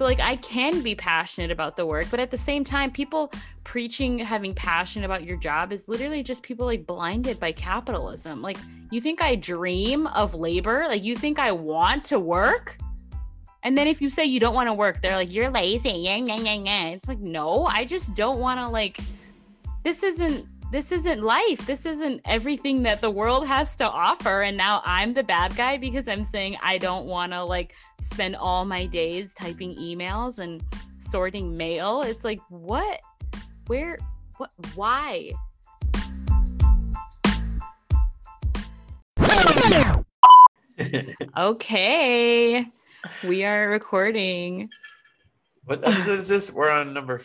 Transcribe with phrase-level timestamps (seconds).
[0.00, 3.30] So like I can be passionate about the work, but at the same time, people
[3.64, 8.40] preaching having passion about your job is literally just people like blinded by capitalism.
[8.40, 8.56] Like
[8.90, 10.86] you think I dream of labor?
[10.88, 12.78] Like you think I want to work?
[13.62, 15.90] And then if you say you don't want to work, they're like, you're lazy.
[15.90, 16.84] Yeah, yeah, yeah, yeah.
[16.86, 19.00] It's like, no, I just don't want to like
[19.84, 21.66] this isn't this isn't life.
[21.66, 24.42] This isn't everything that the world has to offer.
[24.42, 28.36] And now I'm the bad guy because I'm saying I don't want to like spend
[28.36, 30.62] all my days typing emails and
[30.98, 32.02] sorting mail.
[32.02, 33.00] It's like, what?
[33.66, 33.98] Where?
[34.36, 34.50] What?
[34.74, 35.32] Why?
[41.36, 42.64] okay.
[43.26, 44.70] We are recording.
[45.64, 46.52] What episode is this?
[46.52, 47.22] We're on number.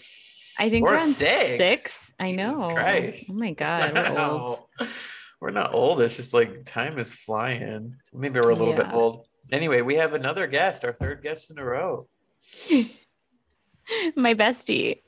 [0.57, 1.57] I think we're, we're on six.
[1.57, 2.04] six.
[2.19, 2.73] I know.
[2.73, 3.25] Christ.
[3.29, 4.59] Oh my god, we're old.
[4.79, 4.87] No.
[5.41, 6.01] We're not old.
[6.01, 7.95] It's just like time is flying.
[8.13, 9.27] Maybe we're a little bit old.
[9.51, 12.07] Anyway, we have another guest, our third guest in a row.
[14.15, 15.01] My bestie.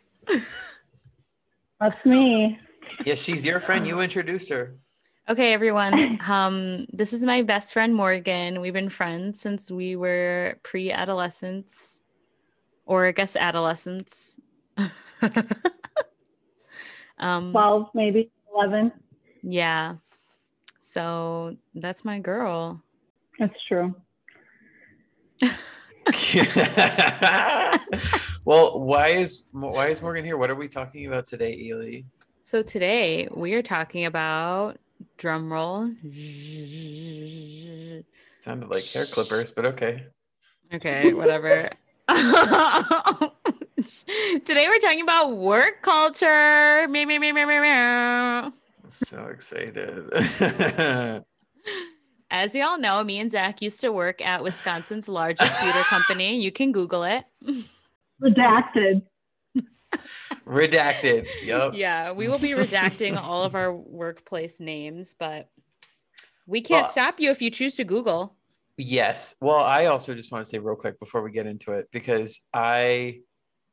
[1.79, 2.59] That's me.
[3.05, 3.87] Yes, she's your friend.
[3.87, 4.77] You introduce her.
[5.29, 6.19] Okay, everyone.
[6.27, 8.61] Um, this is my best friend Morgan.
[8.61, 12.01] We've been friends since we were pre-adolescents,
[12.85, 14.39] or I guess adolescents.
[17.19, 18.91] Um, 12, maybe 11.
[19.43, 19.95] yeah.
[20.79, 22.81] So that's my girl.
[23.39, 23.93] That's true.
[28.45, 30.37] well, why is why is Morgan here?
[30.37, 32.03] What are we talking about today, Ely?
[32.41, 34.79] So today we are talking about
[35.17, 35.91] drum roll.
[38.37, 40.05] Sounded like hair clippers, but okay.
[40.73, 41.69] Okay, whatever.
[44.45, 46.87] Today we're talking about work culture.
[46.87, 48.53] Meow, meow, meow, meow, meow, meow.
[48.87, 50.09] So excited.
[52.31, 56.41] As you all know, me and Zach used to work at Wisconsin's largest theater company.
[56.41, 57.23] You can Google it.
[58.21, 59.03] Redacted.
[60.47, 61.27] Redacted.
[61.43, 61.73] Yep.
[61.75, 65.49] Yeah, we will be redacting all of our workplace names, but
[66.47, 68.35] we can't Well- stop you if you choose to Google.
[68.79, 69.35] Yes.
[69.39, 72.41] Well, I also just want to say real quick before we get into it because
[72.53, 73.21] I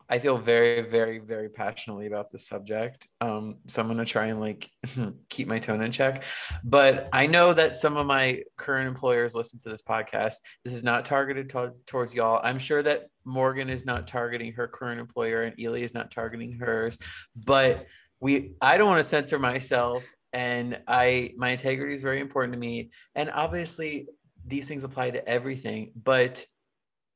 [0.08, 3.08] I feel very very very passionately about this subject.
[3.20, 4.70] Um so I'm going to try and like
[5.28, 6.24] keep my tone in check.
[6.62, 10.36] But I know that some of my current employers listen to this podcast.
[10.64, 12.40] This is not targeted to- towards y'all.
[12.42, 16.52] I'm sure that Morgan is not targeting her current employer and Ely is not targeting
[16.52, 16.98] hers,
[17.34, 17.86] but
[18.20, 22.58] we I don't want to censor myself and I my integrity is very important to
[22.58, 24.08] me and obviously
[24.46, 25.92] these things apply to everything.
[25.96, 26.46] But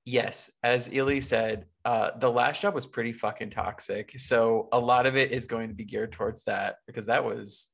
[0.08, 4.18] yes, as Illy said, uh, the last job was pretty fucking toxic.
[4.18, 7.68] So a lot of it is going to be geared towards that because that was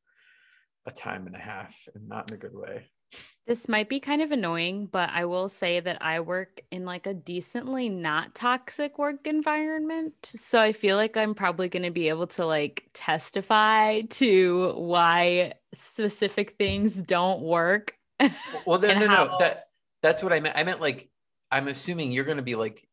[0.87, 2.87] a time and a half and not in a good way.
[3.47, 7.07] This might be kind of annoying, but I will say that I work in like
[7.07, 10.15] a decently not toxic work environment.
[10.25, 15.53] So I feel like I'm probably going to be able to like testify to why
[15.75, 17.95] specific things don't work.
[18.67, 19.09] Well, no, no, no.
[19.09, 19.67] how- That
[20.03, 20.57] that's what I meant.
[20.59, 21.09] I meant like
[21.51, 22.87] I'm assuming you're going to be like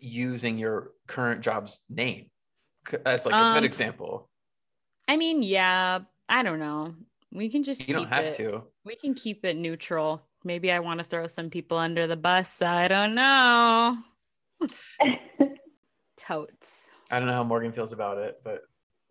[0.00, 2.26] using your current job's name
[2.88, 4.28] c- as like a Um, good example.
[5.08, 6.94] I mean, yeah, I don't know.
[7.32, 8.64] We can just You don't have it- to.
[8.84, 10.26] We can keep it neutral.
[10.44, 12.60] Maybe I want to throw some people under the bus.
[12.60, 13.96] I don't know.
[16.16, 16.90] Totes.
[17.10, 18.62] I don't know how Morgan feels about it, but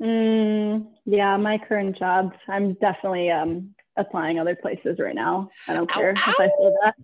[0.02, 5.50] Mm, yeah, my current job, I'm definitely um, applying other places right now.
[5.68, 6.96] I don't Ow, care if I feel that.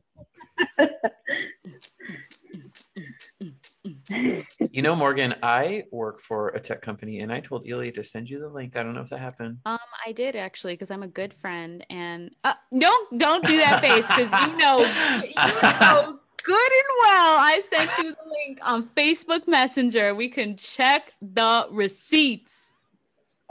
[4.72, 8.30] You know, Morgan, I work for a tech company and I told Ely to send
[8.30, 8.76] you the link.
[8.76, 9.60] I don't know if that happened.
[9.66, 13.82] Um, I did actually because I'm a good friend, and uh, don't don't do that
[13.82, 14.80] face because you know
[15.24, 15.34] you
[15.82, 17.38] know good and well.
[17.40, 20.16] I sent you the link on Facebook Messenger.
[20.16, 22.74] We can check the receipts.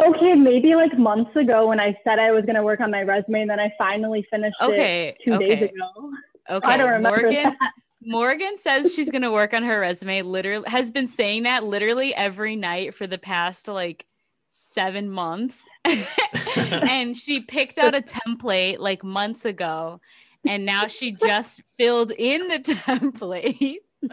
[0.05, 3.03] okay, maybe like months ago when I said I was going to work on my
[3.03, 6.13] resume and then I finally finished Okay, it two okay, days ago.
[6.49, 6.67] Okay.
[6.67, 7.73] I don't remember Morgan, that.
[8.03, 10.23] Morgan says she's gonna work on her resume.
[10.23, 14.07] Literally, has been saying that literally every night for the past like
[14.51, 20.01] seven months, and she picked out a template like months ago,
[20.47, 23.77] and now she just filled in the template.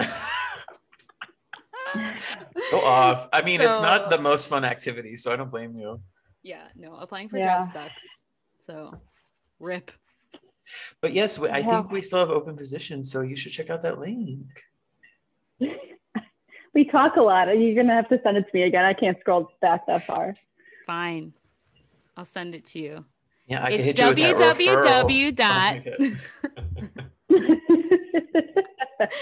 [2.71, 3.29] Go off.
[3.31, 6.01] I mean, it's not the most fun activity, so I don't blame you.
[6.43, 7.57] Yeah, no, applying for Yeah.
[7.57, 8.03] jobs sucks.
[8.59, 8.99] So,
[9.59, 9.91] rip.
[11.01, 11.81] But yes, we- I Yeah.
[11.81, 14.47] think we still have open positions, so you should check out that link.
[16.73, 17.49] we talk a lot.
[17.49, 18.85] and You're going to have to send it to me again.
[18.85, 20.35] I can't scroll back that far.
[20.85, 21.33] Fine,
[22.17, 23.05] I'll send it to you.
[23.47, 25.35] Yeah, I can it's hit you with that www referral.
[25.35, 25.77] dot.
[27.29, 27.55] Oh.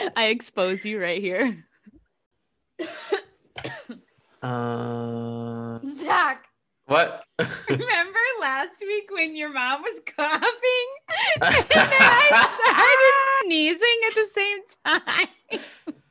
[0.16, 1.66] I expose you right here.
[4.42, 6.43] Uh, Zach,
[6.94, 7.24] what?
[7.70, 10.42] remember last week when your mom was coughing
[11.42, 15.28] and then I started sneezing at the same time?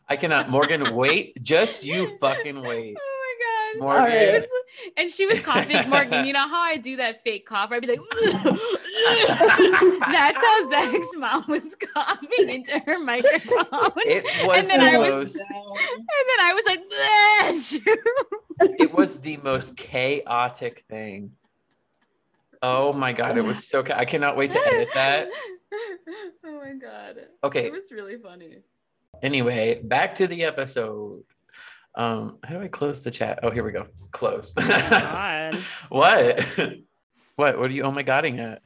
[0.08, 0.50] I cannot.
[0.50, 1.40] Morgan, wait.
[1.43, 2.96] Just you fucking wait.
[2.99, 3.87] Oh my god.
[3.87, 4.19] Morgan.
[4.19, 4.49] She was-
[4.96, 5.88] and she was coughing.
[5.88, 7.70] Morgan, you know how I do that fake cough?
[7.70, 8.00] I'd be like,
[10.11, 13.93] that's how Zach's mom was coughing into her microphone.
[14.06, 17.99] It was then the I was- and then I was like, "Bleh."
[18.79, 21.32] It was the most chaotic thing.
[22.62, 23.37] Oh my god!
[23.37, 23.82] It was so.
[23.82, 25.29] Cha- I cannot wait to edit that.
[26.44, 27.17] oh my god.
[27.43, 27.67] Okay.
[27.67, 28.59] It was really funny.
[29.23, 31.25] Anyway, back to the episode.
[31.94, 33.41] Um, how do I close the chat?
[33.43, 33.87] Oh, here we go.
[34.12, 34.55] Close.
[34.55, 35.56] God.
[35.88, 36.41] what?
[37.37, 37.58] what?
[37.58, 37.82] What are you?
[37.82, 38.62] Oh my godding at?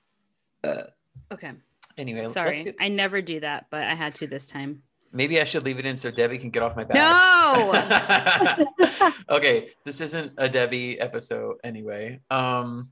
[1.32, 1.52] Okay.
[1.99, 2.64] Anyway, Sorry.
[2.64, 4.82] get- I never do that, but I had to this time.
[5.12, 6.97] Maybe I should leave it in so Debbie can get off my back.
[6.97, 9.12] No.
[9.37, 12.20] okay, this isn't a Debbie episode anyway.
[12.31, 12.91] Um,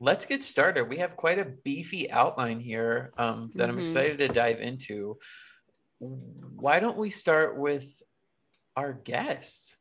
[0.00, 0.88] let's get started.
[0.88, 3.80] We have quite a beefy outline here um, that I'm Mhm.
[3.80, 5.18] excited to dive into.
[5.98, 8.02] Why don't we start with
[8.76, 9.76] our guest?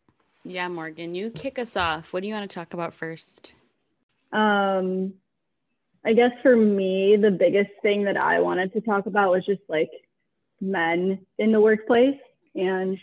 [0.46, 2.12] yeah, Morgan, you kick us off.
[2.12, 3.54] What do you want to talk about first?
[4.34, 5.14] Um,
[6.06, 9.62] I guess for me, the biggest thing that I wanted to talk about was just
[9.70, 9.90] like
[10.64, 12.18] men in the workplace
[12.56, 12.98] and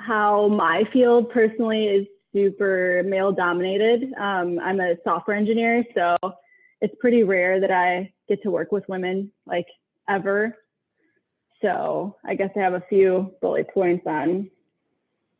[0.00, 4.12] how my field personally is super male dominated.
[4.14, 6.16] Um, I'm a software engineer, so
[6.80, 9.66] it's pretty rare that I get to work with women like
[10.08, 10.56] ever.
[11.62, 14.50] So I guess I have a few bullet points on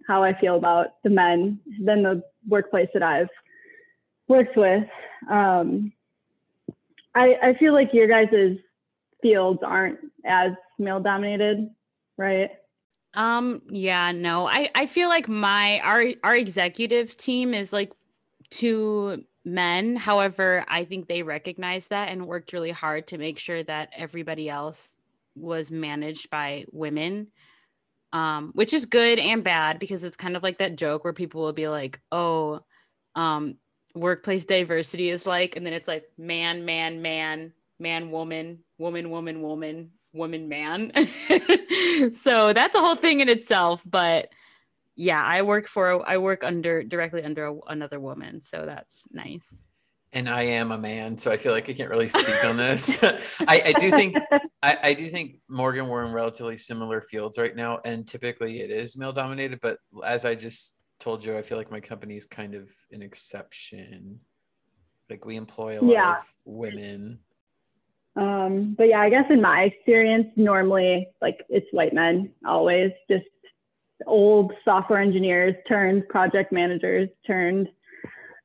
[0.07, 3.29] how I feel about the men in the workplace that I've
[4.27, 4.85] worked with.
[5.31, 5.93] Um,
[7.15, 8.59] I, I feel like your guys'
[9.23, 11.71] fields aren't as male dominated,
[12.17, 12.51] right?
[13.15, 14.47] Um, yeah, no.
[14.47, 17.93] I I feel like my our our executive team is like
[18.51, 19.97] two men.
[19.97, 24.49] However, I think they recognized that and worked really hard to make sure that everybody
[24.49, 24.99] else
[25.35, 27.29] was managed by women.
[28.13, 31.43] Um, which is good and bad because it's kind of like that joke where people
[31.43, 32.61] will be like, "Oh,
[33.15, 33.57] um,
[33.95, 39.43] workplace diversity is like," and then it's like man, man, man, man, woman, woman, woman,
[39.43, 40.93] woman, woman, man.
[42.15, 43.83] so that's a whole thing in itself.
[43.85, 44.31] But
[44.97, 49.65] yeah, I work for I work under directly under a, another woman, so that's nice.
[50.15, 53.03] And I am a man, so I feel like I can't really speak on this.
[53.47, 54.17] I, I do think
[54.63, 58.71] I, I do think Morgan we're in relatively similar fields right now, and typically it
[58.71, 59.61] is male dominated.
[59.61, 63.03] But as I just told you, I feel like my company is kind of an
[63.03, 64.21] exception.
[65.11, 66.13] Like we employ a lot Yeah.
[66.13, 67.19] of women.
[68.19, 73.25] Um, but yeah, I guess in my experience, normally like it's white men always, just
[74.07, 77.69] old software engineers turned project managers turned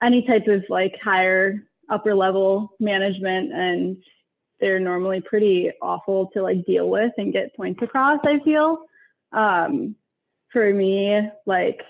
[0.02, 3.98] any type of like higher upper level management and
[4.60, 8.86] they're normally pretty awful to like deal with and get points across, I feel.
[9.32, 9.96] Um,
[10.52, 11.82] for me, like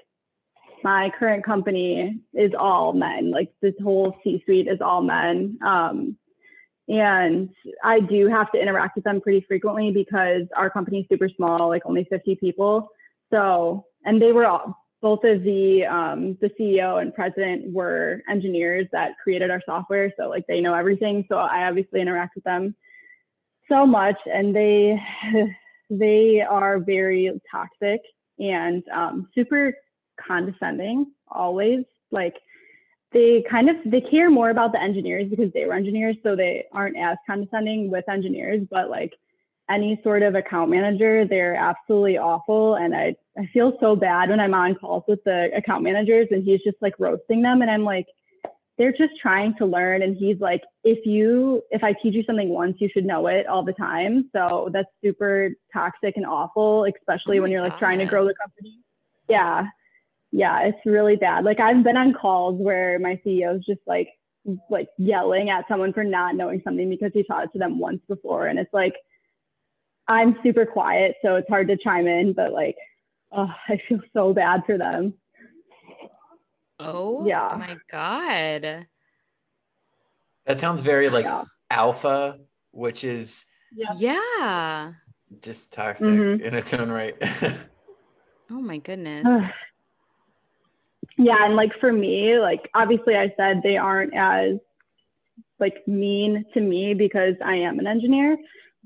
[0.83, 5.59] my current company is all men, like this whole C suite is all men.
[5.65, 6.17] Um,
[6.87, 7.49] and
[7.83, 11.69] I do have to interact with them pretty frequently because our company is super small,
[11.69, 12.89] like only 50 people.
[13.31, 18.87] So, and they were all, both of the um, the CEO and president were engineers
[18.93, 21.25] that created our software, so like they know everything.
[21.27, 22.73] So I obviously interact with them
[23.69, 24.97] so much, and they
[25.89, 27.99] they are very toxic
[28.39, 29.73] and um, super
[30.25, 31.83] condescending always.
[32.09, 32.35] Like
[33.13, 36.65] they kind of they care more about the engineers because they were engineers, so they
[36.71, 38.65] aren't as condescending with engineers.
[38.69, 39.13] But like
[39.69, 42.75] any sort of account manager, they're absolutely awful.
[42.75, 46.43] And I, I feel so bad when I'm on calls with the account managers and
[46.43, 47.61] he's just like roasting them.
[47.61, 48.07] And I'm like,
[48.77, 50.01] they're just trying to learn.
[50.01, 53.47] And he's like, if you, if I teach you something once, you should know it
[53.47, 54.29] all the time.
[54.35, 58.33] So that's super toxic and awful, especially Oh when you're like trying to grow the
[58.35, 58.79] company.
[59.29, 59.67] Yeah.
[60.35, 60.61] Yeah.
[60.63, 61.45] It's really bad.
[61.45, 64.09] Like I've been on calls where my CEO is just like,
[64.69, 68.01] like yelling at someone for not knowing something because he taught it to them once
[68.09, 68.47] before.
[68.47, 68.95] And it's like,
[70.07, 72.75] I'm super quiet, so it's hard to chime in, but like,
[73.31, 75.13] oh, I feel so bad for them.
[76.79, 77.55] Oh, Yeah.
[77.57, 78.87] my god.
[80.45, 81.43] That sounds very like Yeah.
[81.69, 82.39] alpha,
[82.71, 83.93] which is Yeah.
[83.97, 84.93] Yeah.
[85.41, 86.41] just toxic Mhm.
[86.41, 87.15] in its own right.
[88.51, 89.49] Oh my goodness.
[91.17, 94.57] Yeah, and like for me, like obviously I said they aren't as
[95.59, 98.37] like mean to me because I am an engineer,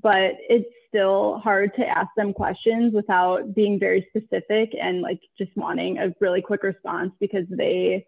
[0.02, 5.50] but it's still hard to ask them questions without being very specific and like just
[5.56, 8.06] wanting a really quick response because they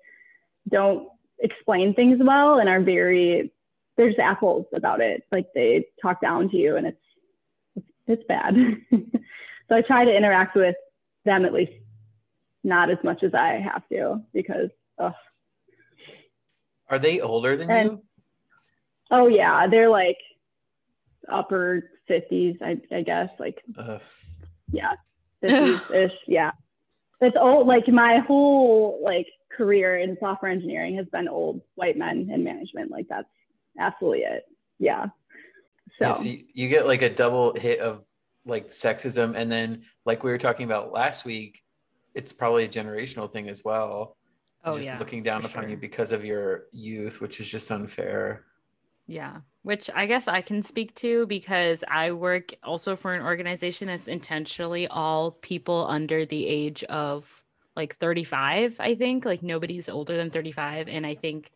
[0.69, 1.09] don't
[1.41, 3.53] explain things well and are very
[3.97, 5.25] there's apples about it.
[5.31, 8.55] Like they talk down to you and it's, it's bad.
[9.71, 10.75] So i try to interact with
[11.25, 11.73] them at least
[12.64, 15.12] not as much as i have to because ugh.
[16.88, 18.05] Are they older than And- you?
[19.11, 20.19] oh yeah they're like
[21.31, 24.02] upper 50s I, I guess like Ugh.
[24.73, 24.95] yeah
[25.45, 26.50] 50s ish yeah
[27.21, 29.26] it's old like my whole like
[29.57, 33.29] career in software engineering has been old white men in management like that's
[33.79, 34.45] absolutely it
[34.79, 35.07] yeah
[35.99, 38.05] so Yeah, so you, you get like a double hit of
[38.47, 41.61] like sexism, and then like we were talking about last week,
[42.14, 44.17] it's probably a generational thing as well.
[44.64, 44.99] Oh just yeah.
[44.99, 48.45] looking down upon you because of your youth, which is just unfair.
[49.07, 53.88] Yeah, which I guess I can speak to because I work also for an organization
[53.88, 59.25] that's intentionally all people under the age of like 35, I think.
[59.25, 60.88] Like nobody's older than 35.
[60.88, 61.50] And I think,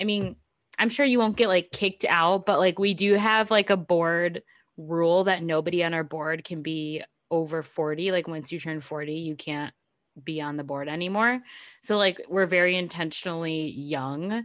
[0.00, 0.36] I mean,
[0.78, 3.76] I'm sure you won't get like kicked out, but like we do have like a
[3.76, 4.42] board
[4.76, 8.12] rule that nobody on our board can be over 40.
[8.12, 9.72] Like once you turn 40, you can't
[10.24, 11.40] be on the board anymore.
[11.82, 14.44] So like we're very intentionally young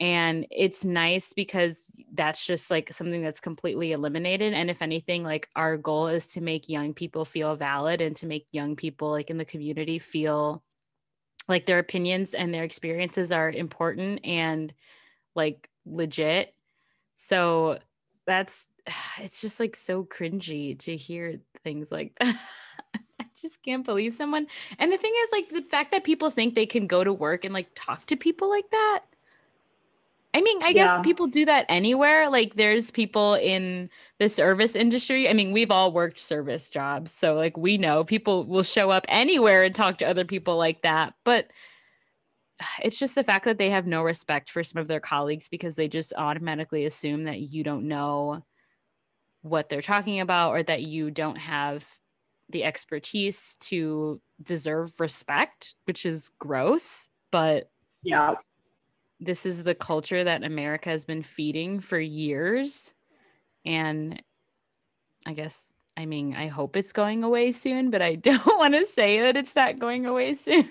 [0.00, 5.48] and it's nice because that's just like something that's completely eliminated and if anything like
[5.54, 9.30] our goal is to make young people feel valid and to make young people like
[9.30, 10.60] in the community feel
[11.48, 14.74] like their opinions and their experiences are important and
[15.36, 16.52] like legit
[17.14, 17.78] so
[18.26, 18.68] that's
[19.20, 22.36] it's just like so cringy to hear things like that
[23.20, 24.46] i just can't believe someone
[24.78, 27.44] and the thing is like the fact that people think they can go to work
[27.44, 29.00] and like talk to people like that
[30.34, 31.02] I mean, I guess Yeah.
[31.02, 32.30] people do that anywhere.
[32.30, 35.28] Like there's people in the service industry.
[35.28, 37.10] I mean, we've all worked service jobs.
[37.12, 40.82] So like we know people will show up anywhere and talk to other people like
[40.82, 41.14] that.
[41.24, 41.50] But
[42.82, 45.76] it's just the fact that they have no respect for some of their colleagues because
[45.76, 48.42] they just automatically assume that you don't know
[49.42, 51.88] what they're talking about or that you don't have
[52.48, 57.08] the expertise to deserve respect, which is gross.
[57.30, 57.70] But
[58.02, 58.34] yeah
[59.24, 62.92] this is the culture that America has been feeding for years.
[63.64, 64.20] And
[65.24, 68.86] I guess, I mean, I hope it's going away soon, but I don't want to
[68.86, 70.68] say that it's not going away soon.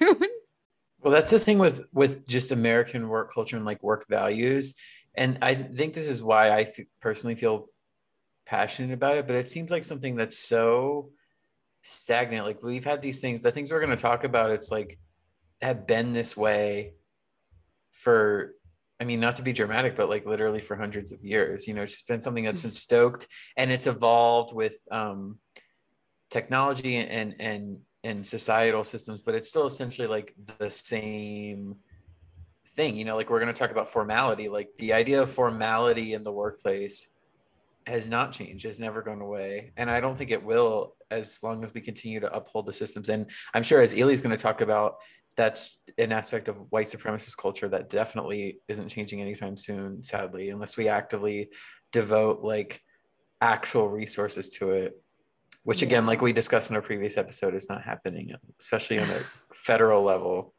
[1.02, 4.76] Well, that's the thing with with just American work culture and like work values,
[5.16, 7.70] and I think this is why I f- personally feel
[8.52, 9.26] passionate about it.
[9.26, 11.10] But it seems like something that's so
[11.82, 12.46] stagnant.
[12.46, 14.52] Like we've had these things, the things we're going to talk about.
[14.52, 15.00] It's like
[15.62, 16.94] have been this way
[17.90, 18.54] for.
[19.00, 21.68] I mean, not to be dramatic, but like literally for hundreds of years.
[21.68, 23.26] You know, it's just been something that's been stoked,
[23.58, 25.40] and it's evolved with um,
[26.30, 31.76] technology and and and societal systems, but it's still essentially like the same
[32.76, 32.96] thing.
[32.96, 34.50] You know, like we're going to talk about formality.
[34.50, 37.08] Like the idea of formality in the workplace
[37.88, 39.72] has not changed, has never gone away.
[39.78, 43.10] And I don't think it will as long as we continue to uphold the systems.
[43.10, 44.96] And I'm sure as Ely's going to talk about,
[45.36, 50.78] that's an aspect of white supremacist culture that definitely isn't changing anytime soon, sadly, unless
[50.78, 51.50] we actively
[51.92, 52.82] devote like
[53.42, 54.94] actual resources to it
[55.64, 56.08] which again Yeah.
[56.10, 59.20] like we discussed in our previous episode is not happening especially on a
[59.54, 60.54] federal level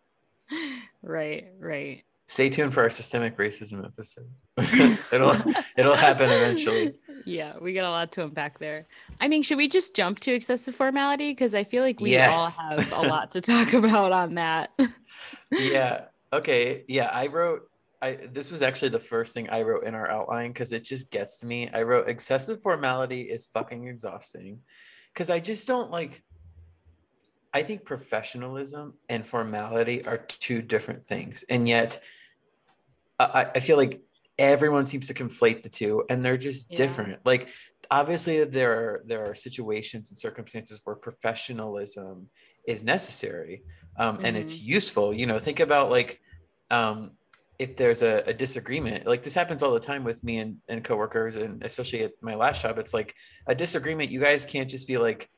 [1.02, 2.02] right, right.
[2.32, 4.30] Stay tuned for our systemic racism episode
[5.12, 5.36] it'll
[5.76, 8.86] it'll happen eventually Yeah, we got a lot to unpack there.
[9.20, 11.30] I mean, should we just jump to excessive formality?
[11.30, 12.34] Because I feel like we Yes.
[12.58, 14.70] all have a lot to talk about on that.
[15.52, 17.62] yeah okay yeah i wrote
[18.00, 21.10] i this was actually the first thing i wrote in our outline because it just
[21.10, 24.58] gets to me i wrote excessive formality is fucking exhausting
[25.12, 26.22] because i just don't like
[27.52, 32.00] i think professionalism and formality are two different things and yet
[33.34, 34.02] i, I feel like
[34.38, 36.76] everyone seems to conflate the two and they're just Yeah.
[36.76, 37.20] different.
[37.24, 37.50] Like
[37.90, 42.28] obviously there are there are situations and circumstances where professionalism
[42.66, 43.62] is necessary
[43.98, 45.12] um, and it's useful.
[45.12, 46.20] You know think about like
[46.70, 47.12] um,
[47.58, 50.82] if there's a, a disagreement like this happens all the time with me and, and
[50.82, 53.14] coworkers and especially at my last job it's like
[53.46, 54.10] a disagreement.
[54.10, 55.28] You guys can't just be like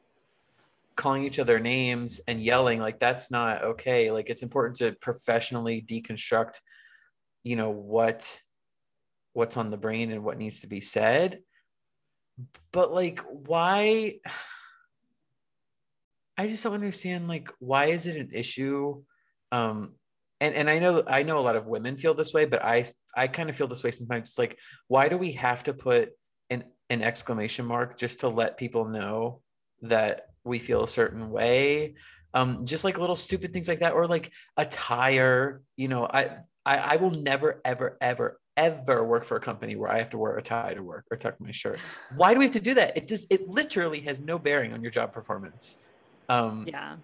[0.96, 2.78] calling each other names and yelling.
[2.78, 4.12] Like that's not okay.
[4.12, 6.60] Like it's important to professionally deconstruct
[7.44, 8.40] you know what
[9.34, 11.40] what's on the brain and what needs to be said.
[12.72, 14.14] But like why
[16.36, 19.02] i just don't understand like why is it an issue?
[19.52, 19.92] Um
[20.40, 22.84] and and i know i know a lot of women feel this way but i
[23.16, 24.30] i kind of feel this way sometimes.
[24.30, 24.58] It's like
[24.88, 26.10] why do we have to put
[26.50, 29.42] an an exclamation mark just to let people know
[29.82, 31.94] that we feel a certain way?
[32.34, 36.78] Um, just like little stupid things like that or like attire you know I, I
[36.78, 40.36] i will never ever ever ever work for a company where i have to wear
[40.36, 41.78] a tie to work or tuck my shirt.
[42.16, 42.96] Why do we have to do that?
[42.96, 45.78] It just it literally has no bearing on your job performance.
[46.28, 46.96] Um Yeah.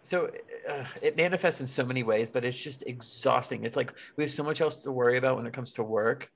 [0.00, 0.30] so
[0.68, 3.64] uh, it manifests in so many ways but it's just exhausting.
[3.64, 6.30] It's like we have so much else to worry about when it comes to work.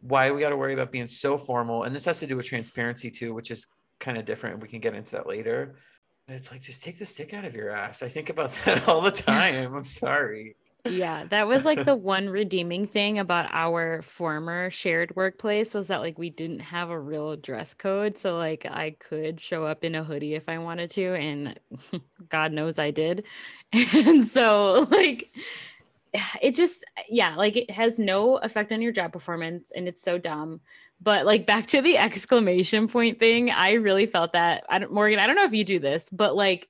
[0.00, 2.46] Why we got to worry about being so formal and this has to do with
[2.46, 3.66] transparency too which is
[4.00, 4.60] kind of different.
[4.60, 5.76] We can get into that later.
[6.26, 8.02] But it's like just take the stick out of your ass.
[8.02, 9.74] I think about that all the time.
[9.74, 15.74] I'm sorry Yeah, that was like the one redeeming thing about our former shared workplace
[15.74, 18.18] was that like we didn't have a real dress code.
[18.18, 21.58] So like I could show up in a hoodie if I wanted to, and
[22.28, 23.24] God knows I did.
[23.94, 25.30] And so like
[26.42, 30.18] it just yeah, like it has no effect on your job performance and it's so
[30.18, 30.60] dumb.
[31.00, 34.64] But like back to the exclamation point thing, I really felt that.
[34.68, 36.68] I don't Morgan, I don't know if you do this, but like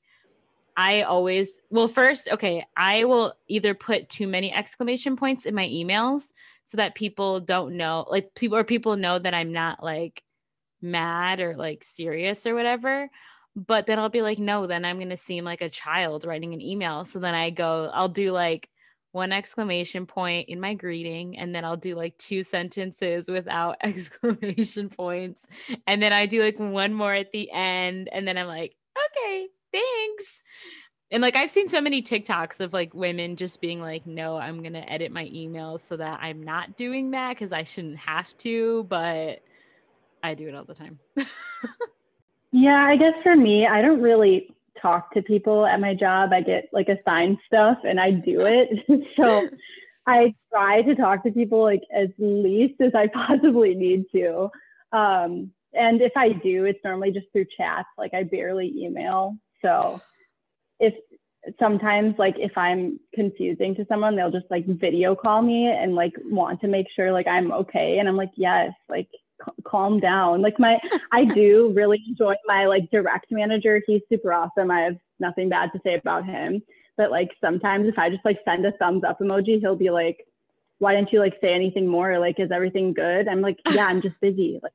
[0.76, 5.66] I always, well, first, okay, I will either put too many exclamation points in my
[5.66, 6.32] emails
[6.64, 10.22] so that people don't know, like people or people know that I'm not like
[10.80, 13.10] mad or like serious or whatever.
[13.54, 16.54] But then I'll be like, no, then I'm going to seem like a child writing
[16.54, 17.04] an email.
[17.04, 18.70] So then I go, I'll do like
[19.12, 24.88] one exclamation point in my greeting, and then I'll do like two sentences without exclamation
[24.88, 25.46] points.
[25.86, 28.08] And then I do like one more at the end.
[28.10, 30.42] And then I'm like, okay, thanks.
[31.10, 34.62] And like I've seen so many TikToks of like women just being like, no, I'm
[34.62, 38.84] gonna edit my emails so that I'm not doing that because I shouldn't have to,
[38.84, 39.42] but
[40.22, 40.98] I do it all the time.
[42.52, 46.32] Yeah, I guess for me, I don't really talk to people at my job.
[46.32, 48.68] I get like assigned stuff and I do it.
[49.16, 49.48] so
[50.06, 54.50] I try to talk to people like as least as I possibly need to.
[54.92, 57.88] Um, and if I do, it's normally just through chats.
[57.96, 59.36] Like I barely email.
[59.62, 60.00] So
[60.80, 60.94] if
[61.58, 66.12] sometimes like if I'm confusing to someone, they'll just like video call me and like
[66.24, 67.98] want to make sure like I'm okay.
[67.98, 69.08] And I'm like, yes, like
[69.44, 70.42] c- calm down.
[70.42, 70.78] Like my,
[71.10, 73.82] I do really enjoy my like direct manager.
[73.86, 74.70] He's super awesome.
[74.70, 76.62] I have nothing bad to say about him.
[76.96, 80.18] But like sometimes if I just like send a thumbs up emoji, he'll be like,
[80.78, 82.18] why didn't you like say anything more?
[82.18, 83.28] Like, is everything good?
[83.28, 84.58] I'm like, yeah, I'm just busy.
[84.62, 84.72] Like,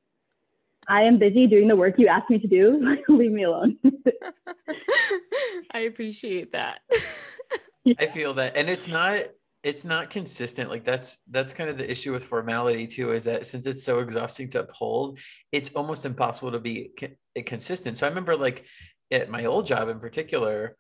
[0.88, 2.98] I am busy doing the work you asked me to do.
[3.10, 3.78] Leave me alone.
[5.72, 6.80] I appreciate that.
[8.00, 9.22] I feel that, and it's not
[9.64, 10.70] it's not consistent.
[10.70, 13.12] Like that's that's kind of the issue with formality too.
[13.12, 15.20] Is that since it's so exhausting to uphold,
[15.52, 17.98] it's almost impossible to be co- consistent.
[17.98, 18.66] So I remember like
[19.12, 20.78] at my old job in particular,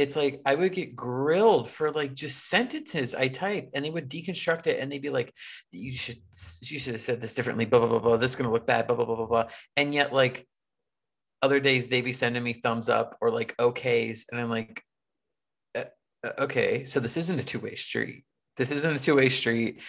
[0.00, 4.08] it's like I would get grilled for like just sentences I type, and they would
[4.08, 5.34] deconstruct it, and they'd be like,
[5.70, 6.18] "You should
[6.62, 8.16] you should have said this differently." Blah blah blah blah.
[8.16, 8.86] This is gonna look bad.
[8.86, 9.48] Blah blah blah blah blah.
[9.76, 10.46] And yet like
[11.42, 14.82] other days they'd be sending me thumbs up or like okays, and I'm like,
[15.74, 15.84] uh,
[16.24, 18.24] uh, okay, so this isn't a two way street.
[18.56, 19.82] This isn't a two way street,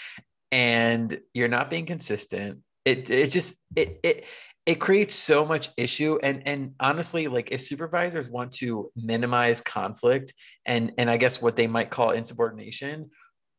[0.51, 2.59] and you're not being consistent.
[2.85, 4.25] It it just it it
[4.65, 10.33] it creates so much issue and and honestly like if supervisors want to minimize conflict
[10.65, 13.09] and and i guess what they might call insubordination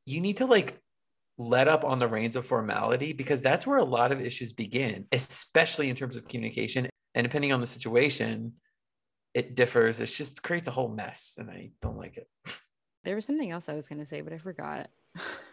[0.06, 0.78] you need to like
[1.38, 5.06] let up on the reins of formality because that's where a lot of issues begin
[5.12, 6.88] especially in terms of communication.
[7.14, 8.54] And depending on the situation
[9.34, 9.98] it differs.
[10.00, 12.28] It just creates a whole mess and i don't like it.
[13.04, 14.88] There was something else I was gonna say, but I forgot.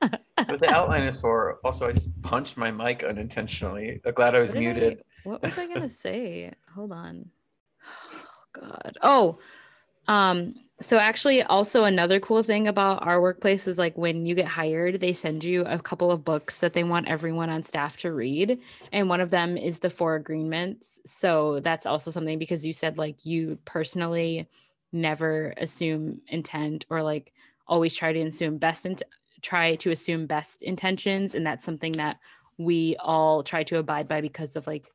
[0.00, 4.38] What the outline is for also i just punched my mic unintentionally i'm glad i
[4.38, 6.52] was What did I- muted what was I gonna say?
[6.74, 7.28] Hold on.
[7.84, 8.20] Oh,
[8.60, 8.98] God.
[9.02, 9.38] Oh,
[10.06, 10.54] um.
[10.80, 15.00] So actually, also another cool thing about our workplace is like when you get hired,
[15.00, 18.60] they send you a couple of books that they want everyone on staff to read,
[18.92, 21.00] and one of them is the Four Agreements.
[21.04, 24.48] So that's also something because you said like you personally
[24.92, 27.32] never assume intent or like
[27.66, 29.02] always try to assume best int-
[29.42, 32.18] try to assume best intentions, and that's something that
[32.58, 34.90] we all try to abide by because of like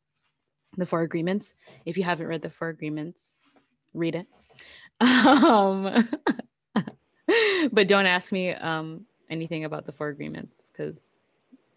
[0.77, 1.55] the four agreements.
[1.85, 3.39] If you haven't read the four agreements
[3.93, 4.27] read it.
[5.01, 6.07] Um
[7.71, 11.19] but don't ask me um anything about the four agreements because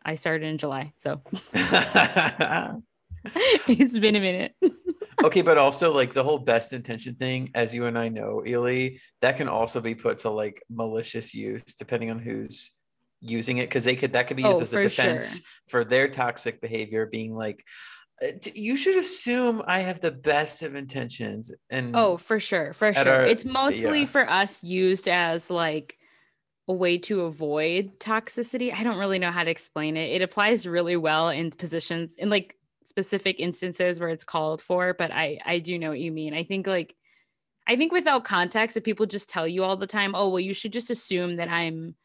[0.05, 1.21] i started in july so.
[3.67, 4.55] It's been a minute
[5.25, 8.97] okay, but also like the whole best intention thing, as you and I know, Ely,
[9.21, 12.73] that can also be put to like malicious use depending on who's
[13.21, 15.43] using it because they could that could be used Oh, as a defense sure.
[15.69, 17.65] for their toxic behavior being like
[18.23, 22.93] uh, you should assume i have the best of intentions and oh for sure for
[22.93, 24.07] sure our- it's mostly yeah.
[24.07, 25.97] for us used as like
[26.69, 28.75] a way to avoid toxicity.
[28.75, 30.11] I don't really know how to explain it.
[30.11, 35.11] It applies really well in positions in like specific instances where it's called for, but
[35.13, 36.35] I I do know what you mean.
[36.35, 36.95] I think like
[37.67, 40.55] I think without context, if people just tell you all the time, oh well, you
[40.55, 41.97] should just assume that I'm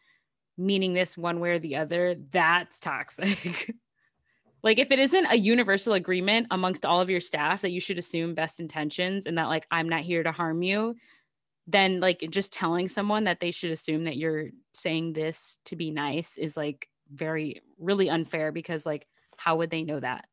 [0.57, 3.75] meaning this one way or the other, that's toxic.
[4.63, 7.99] like if it isn't a universal agreement amongst all of your staff that you should
[7.99, 10.95] assume best intentions and that like I'm not here to harm you,
[11.67, 15.91] then like just telling someone that they should assume that you're saying this to be
[15.91, 20.25] nice is like very really unfair because like how would they know that?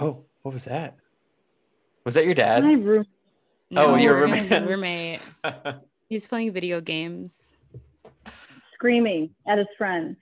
[0.00, 0.96] Oh, what was that?
[2.04, 2.64] Was that your dad?
[2.64, 3.04] My room.
[3.76, 4.68] Oh, No, your his roommate.
[4.68, 5.20] roommate.
[6.08, 7.52] He's playing video games.
[8.74, 10.16] screaming at his friends.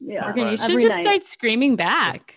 [0.00, 0.28] Yeah.
[0.30, 1.02] Okay, Morgan, you Every should just night.
[1.02, 2.34] start screaming back.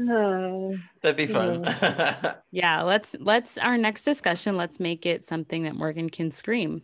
[0.00, 1.64] Oh, That'd be fun.
[2.52, 6.82] Yeah, let's let's our next discussion, let's make it something that Morgan can scream.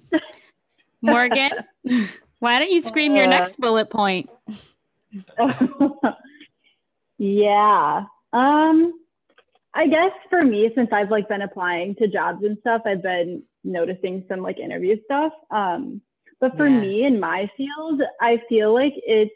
[1.02, 1.50] Morgan,
[2.38, 4.30] why don't you scream your Uh, next bullet point?
[7.18, 8.04] Yeah.
[8.32, 8.92] Um,
[9.74, 13.42] I guess for me, since I've like been applying to jobs and stuff, I've been
[13.64, 15.32] noticing some like interview stuff.
[15.50, 16.00] Um,
[16.40, 19.34] but for me in my field, I feel like it's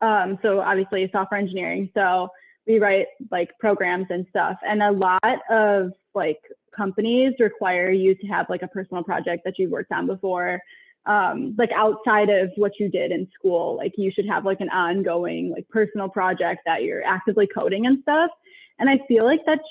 [0.00, 1.90] um, so obviously software engineering.
[1.94, 2.28] So
[2.66, 6.40] we write like programs and stuff, and a lot of like
[6.76, 10.60] companies require you to have like a personal project that you've worked on before
[11.06, 14.70] um, like outside of what you did in school like you should have like an
[14.70, 18.30] ongoing like personal project that you're actively coding and stuff.
[18.78, 19.62] And i feel like that's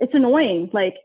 [0.00, 0.70] it's annoying.
[0.72, 0.96] Like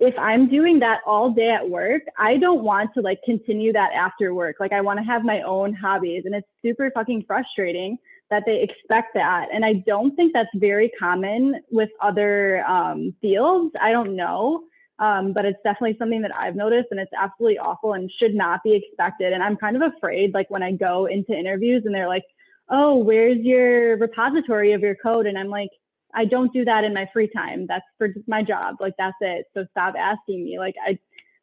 [0.00, 3.92] if i'm doing that all day at work i don't want to like continue that
[3.92, 4.56] after work.
[4.60, 7.98] Like i want to have my own hobbies and it's super fucking frustrating
[8.30, 9.48] that they expect that.
[9.52, 13.74] And i don't think that's very common with other um, fields.
[13.80, 14.64] I don't know
[14.98, 18.62] um, but it's definitely something that I've noticed and it's absolutely awful and should not
[18.64, 19.32] be expected.
[19.32, 22.24] And I'm kind of afraid, like when I go into interviews and they're like,
[22.68, 25.26] oh, where's your repository of your code?
[25.26, 25.70] And I'm like,
[26.14, 27.66] I don't do that in my free time.
[27.66, 28.76] That's for my job.
[28.80, 29.46] Like that's it.
[29.54, 30.58] So stop asking me.
[30.58, 30.98] Like I,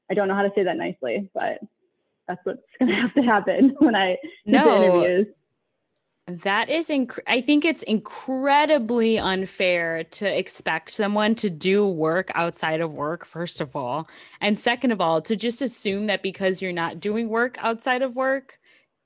[0.10, 1.60] I don't know how to say that nicely, but
[2.28, 5.28] that's what's gonna have to happen when I to No, interviews.
[6.28, 12.82] That is, inc- I think it's incredibly unfair to expect someone to do work outside
[12.82, 14.08] of work, first of all.
[14.42, 18.16] And second of all, to just assume that because you're not doing work outside of
[18.16, 18.58] work,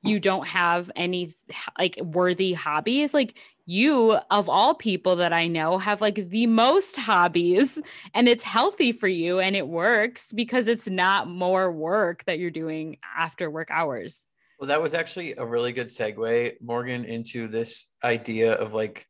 [0.02, 1.34] you don't have any
[1.78, 3.14] like worthy hobbies.
[3.14, 7.80] Like you, of all people that I know, have like the most hobbies,
[8.14, 12.50] and it's healthy for you and it works because it's not more work that you're
[12.50, 14.26] doing after work hours.
[14.60, 19.08] Well, that was actually a really good segue, Morgan, into this idea of like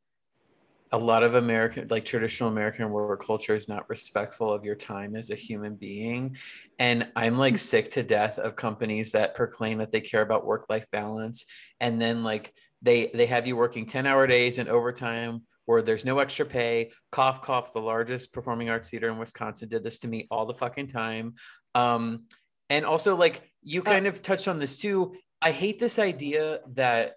[0.92, 5.16] a lot of American, like traditional American work culture is not respectful of your time
[5.16, 6.38] as a human being.
[6.78, 10.68] And I'm like sick to death of companies that proclaim that they care about work
[10.70, 11.46] life balance.
[11.80, 16.06] And then like they, they have you working 10 hour days and overtime where there's
[16.06, 16.92] no extra pay.
[17.12, 20.54] Cough, cough, the largest performing arts theater in Wisconsin did this to me all the
[20.54, 21.34] fucking time.
[21.74, 22.26] Um,
[22.70, 27.16] and also like you kind of touched on this too I hate this idea that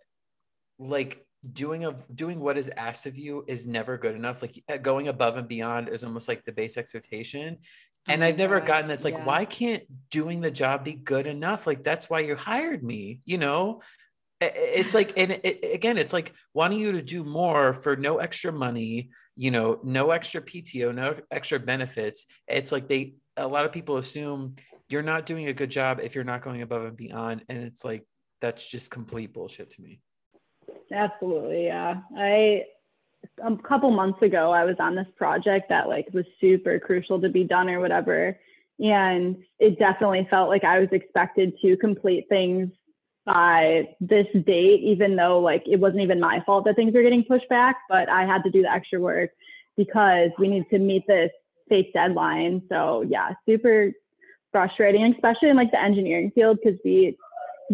[0.78, 4.42] like doing of doing what is asked of you is never good enough.
[4.42, 7.58] Like uh, going above and beyond is almost like the base expectation.
[8.08, 9.24] And Oh I've never God, gotten that's like, yeah.
[9.24, 11.66] why can't doing the job be good enough?
[11.66, 13.80] Like that's why you hired me, you know?
[14.40, 18.52] It's like, and it, again, it's like wanting you to do more for no extra
[18.52, 22.26] money, you know, no extra PTO, no extra benefits.
[22.48, 24.56] It's like they, a lot of people assume
[24.88, 27.44] you're not doing a good job if you're not going above and beyond.
[27.48, 28.04] And it's like,
[28.42, 30.00] that's just complete bullshit to me.
[30.92, 32.00] Absolutely, yeah.
[32.18, 32.64] I
[33.42, 37.28] a couple months ago I was on this project that like was super crucial to
[37.28, 38.38] be done or whatever.
[38.80, 42.70] And it definitely felt like I was expected to complete things
[43.24, 47.24] by this date, even though like it wasn't even my fault that things were getting
[47.24, 49.30] pushed back, but I had to do the extra work
[49.76, 51.30] because we need to meet this
[51.68, 52.62] fake deadline.
[52.68, 53.92] So yeah, super
[54.50, 57.16] frustrating, especially in like the engineering field because we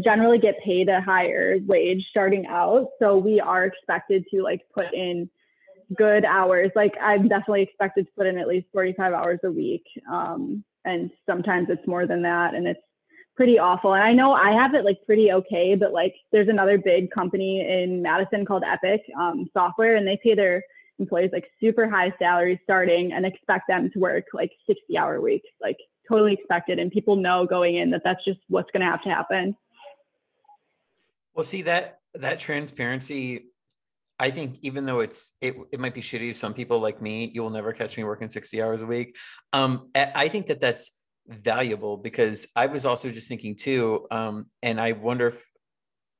[0.03, 2.89] generally get paid a higher wage starting out.
[2.99, 5.29] So we are expected to like put in
[5.97, 6.71] good hours.
[6.75, 9.85] Like I'm definitely expected to put in at least 45 hours a week.
[10.11, 12.55] Um, and sometimes it's more than that.
[12.55, 12.81] And it's
[13.39, 13.95] pretty awful.
[13.95, 17.61] And I know I have it like pretty okay, but like there's another big company
[17.61, 20.63] in Madison called Epic um, Software, and they pay their
[20.99, 25.49] employees like super high salaries starting and expect them to work like 60 hour weeks,
[25.61, 25.77] like
[26.09, 26.81] totally expected.
[26.81, 29.57] And people know going in that that's just what's going to have to happen.
[31.39, 33.45] Well, see that that transparency,
[34.19, 37.31] I think even though it's it, it might be shitty to some people like me,
[37.33, 39.17] you will never catch me working 60 hours a week.
[39.53, 40.91] Um, I think that that's
[41.29, 45.45] valuable because I was also just thinking too, um, and I wonder if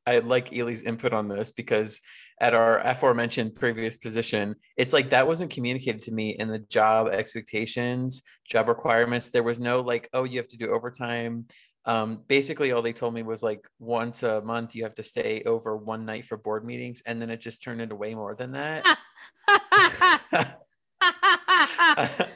[0.07, 2.01] I like Ely's input on this because
[2.41, 7.09] at our aforementioned previous position, it's like that wasn't communicated to me in the job
[7.09, 9.33] expectations, job requirements.
[9.33, 11.47] There was no like, oh, you have to do overtime.
[11.89, 15.43] Um, basically, all they told me was like once a month you have to stay
[15.47, 18.53] over one night for board meetings, and then it just turned into way more than
[18.53, 18.85] that.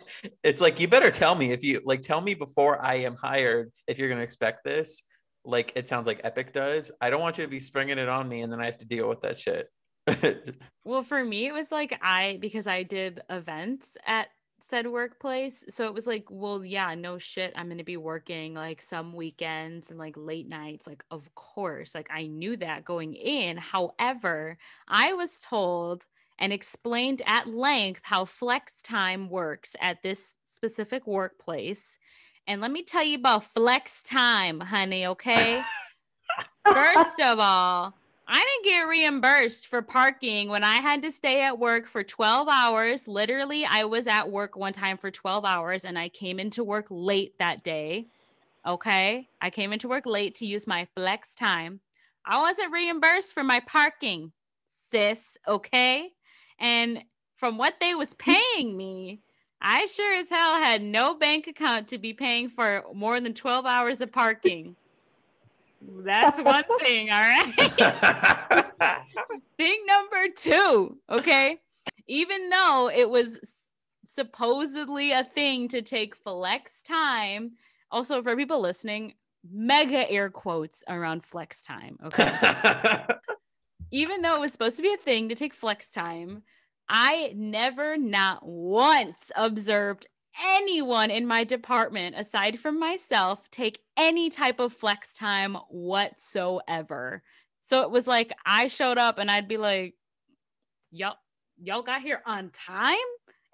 [0.43, 3.71] it's like you better tell me if you like tell me before I am hired
[3.87, 5.03] if you're going to expect this.
[5.45, 6.93] Like it sounds like Epic does.
[7.01, 8.87] I don't want you to be springing it on me and then I have to
[8.87, 9.69] deal with that shit.
[10.85, 14.29] well, for me, it was like I because I did events at
[14.65, 15.65] said workplace.
[15.69, 17.53] So it was like, well, yeah, no shit.
[17.57, 20.87] I'm going to be working like some weekends and like late nights.
[20.87, 23.57] Like, of course, like I knew that going in.
[23.57, 26.07] However, I was told
[26.39, 31.99] and explained at length how flex time works at this specific workplace.
[32.47, 35.63] And let me tell you about flex time, honey, okay?
[36.65, 37.95] First of all,
[38.35, 42.49] I didn't get reimbursed for parking when I had to stay at work for 12
[42.49, 43.07] hours.
[43.07, 46.87] Literally, I was at work one time for 12 hours and I came into work
[46.89, 48.07] late that day.
[48.67, 49.29] Okay.
[49.43, 51.81] I came into work late to use my flex time.
[52.25, 54.33] I wasn't reimbursed for my parking,
[54.67, 55.37] sis.
[55.47, 56.09] Okay.
[56.59, 57.05] And
[57.37, 58.19] from what they was mm.
[58.19, 59.21] paying me,
[59.61, 63.67] I sure as hell had no bank account to be paying for more than 12
[63.67, 64.75] hours of parking.
[66.05, 67.53] That's one thing, all right?
[69.59, 71.59] thing number two, okay?
[72.07, 73.39] Even though it was
[74.05, 77.53] supposedly a thing to take flex time,
[77.91, 79.15] also for people listening,
[79.51, 83.05] mega air quotes around flex time, okay?
[83.91, 86.43] Even though it was supposed to be a thing to take flex time,
[86.89, 90.07] I never, not once, observed
[90.41, 97.23] anyone in my department aside from myself take any type of flex time whatsoever.
[97.63, 99.95] So it was like I showed up and I'd be like,
[100.91, 101.17] y'all,
[101.63, 102.97] y'all got here on time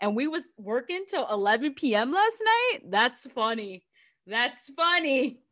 [0.00, 2.12] and we was working till 11 p.m.
[2.12, 2.90] last night.
[2.90, 3.84] That's funny.
[4.26, 5.40] That's funny.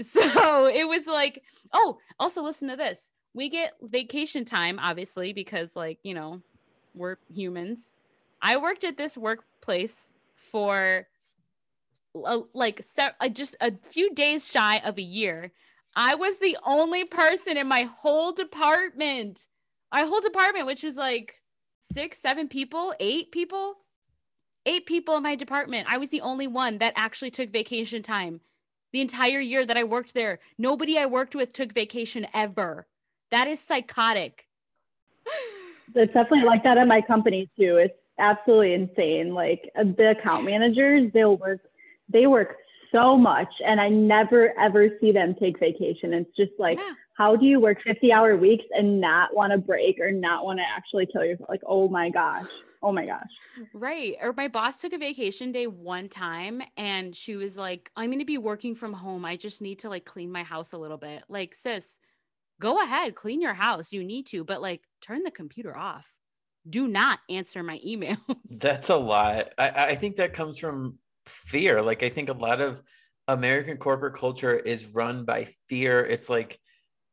[0.00, 1.42] So it was like,
[1.74, 3.12] oh, also listen to this.
[3.34, 6.40] We get vacation time, obviously, because like, you know,
[6.94, 7.92] we're humans.
[8.40, 10.11] I worked at this workplace
[10.52, 11.06] for
[12.14, 15.52] uh, like uh, just a few days shy of a year.
[15.96, 19.46] I was the only person in my whole department,
[19.92, 21.34] my whole department, which was like
[21.92, 23.76] six, seven people, eight people,
[24.64, 25.86] eight people in my department.
[25.90, 28.40] I was the only one that actually took vacation time
[28.92, 30.38] the entire year that I worked there.
[30.58, 32.86] Nobody I worked with took vacation ever.
[33.30, 34.46] That is psychotic.
[35.94, 37.76] It's definitely like that at my company too.
[37.76, 39.34] It's absolutely insane.
[39.34, 41.60] Like uh, the account managers, they'll work,
[42.08, 42.56] they work
[42.92, 46.14] so much, and I never ever see them take vacation.
[46.14, 46.92] It's just like, yeah.
[47.16, 50.58] how do you work 50 hour weeks and not want to break or not want
[50.60, 51.48] to actually kill yourself?
[51.50, 52.46] Like, oh my gosh.
[52.84, 53.30] Oh my gosh.
[53.72, 54.16] Right.
[54.20, 58.18] Or my boss took a vacation day one time and she was like, I'm going
[58.18, 59.24] to be working from home.
[59.24, 61.22] I just need to like clean my house a little bit.
[61.28, 62.00] Like, sis,
[62.60, 63.92] go ahead, clean your house.
[63.92, 66.12] You need to, but like turn the computer off
[66.68, 68.18] do not answer my emails.
[68.60, 69.52] That's a lot.
[69.58, 71.82] I, I think that comes from fear.
[71.82, 72.82] Like I think a lot of
[73.28, 76.04] American corporate culture is run by fear.
[76.04, 76.58] It's like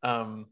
[0.04, 0.48] um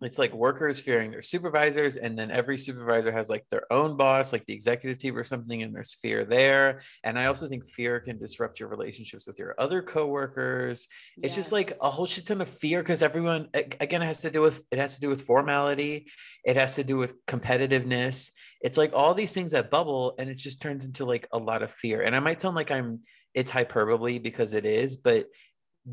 [0.00, 4.32] it's like workers fearing their supervisors and then every supervisor has like their own boss
[4.32, 6.80] like the executive team or something and there's fear there.
[7.02, 10.88] And i also think fear can disrupt your relationships with your other coworkers.
[11.22, 14.30] It's just like a whole shit ton of fear because everyone again it has to
[14.30, 16.08] do with it has to do with formality.
[16.44, 18.30] It has to do with competitiveness.
[18.60, 21.62] It's like all these things that bubble and it just turns into like a lot
[21.62, 22.02] of fear.
[22.02, 23.00] And i might sound like i'm
[23.34, 25.26] it's hyperbole because it is but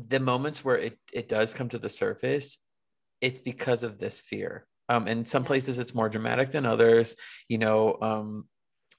[0.08, 2.58] the moments where it it does come to the surface
[3.20, 4.66] it's because of this fear.
[4.88, 7.16] Um, in some places it's more dramatic than others.
[7.48, 8.44] You know, um,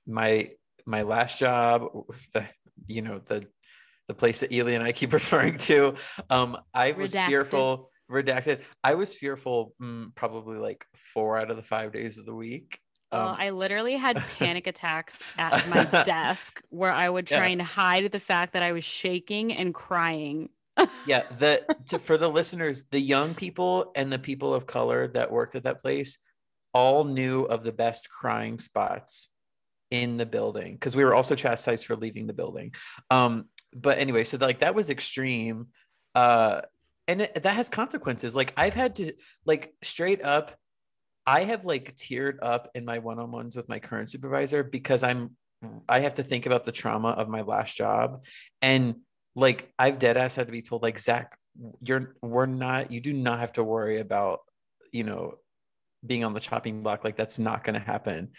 [0.06, 0.52] my
[0.86, 1.90] my last job,
[2.34, 2.48] the,
[2.88, 3.48] you know, the
[4.08, 5.96] the place that Ely and I keep referring to,
[6.30, 7.28] um, I was redacted.
[7.28, 7.92] fearful.
[8.10, 8.62] Redacted.
[8.86, 12.80] I was fearful mm, probably like four out of the five days of the week.
[13.12, 17.54] Um, I literally had panic attacks at my desk where I would try yeah.
[17.54, 20.50] and hide the fact that I was shaking and crying
[21.06, 25.32] yeah the to, for the listeners the young people and the people of color that
[25.32, 26.18] worked at that place
[26.74, 29.30] all knew of the best crying spots
[29.90, 32.74] in the building because we were also chastised for leaving the building
[33.10, 35.68] um but anyway so like that was extreme
[36.16, 36.62] uh
[37.08, 39.14] and it, that has consequences like i've had to
[39.46, 40.58] like straight up
[41.26, 45.32] i have like teared up in my one-on-ones with my current supervisor because i'm
[45.90, 48.24] I have to think about the trauma of my last job.
[48.62, 48.98] And
[49.38, 51.38] like I've dead ass had to be told, like, Zach,
[51.82, 54.40] you're we're not, you do not have to worry about,
[54.92, 55.36] you know,
[56.06, 57.04] being on the chopping block.
[57.04, 58.30] Like that's not gonna happen.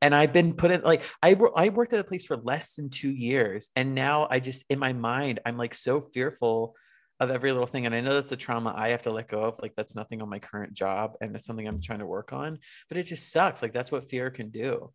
[0.00, 2.88] And I've been put in like I I worked at a place for less than
[2.88, 3.68] two years.
[3.76, 6.74] And now I just in my mind, I'm like so fearful
[7.20, 7.84] of every little thing.
[7.84, 9.58] And I know that's a trauma I have to let go of.
[9.60, 12.58] Like that's nothing on my current job and it's something I'm trying to work on.
[12.88, 13.60] But it just sucks.
[13.60, 14.92] Like that's what fear can do.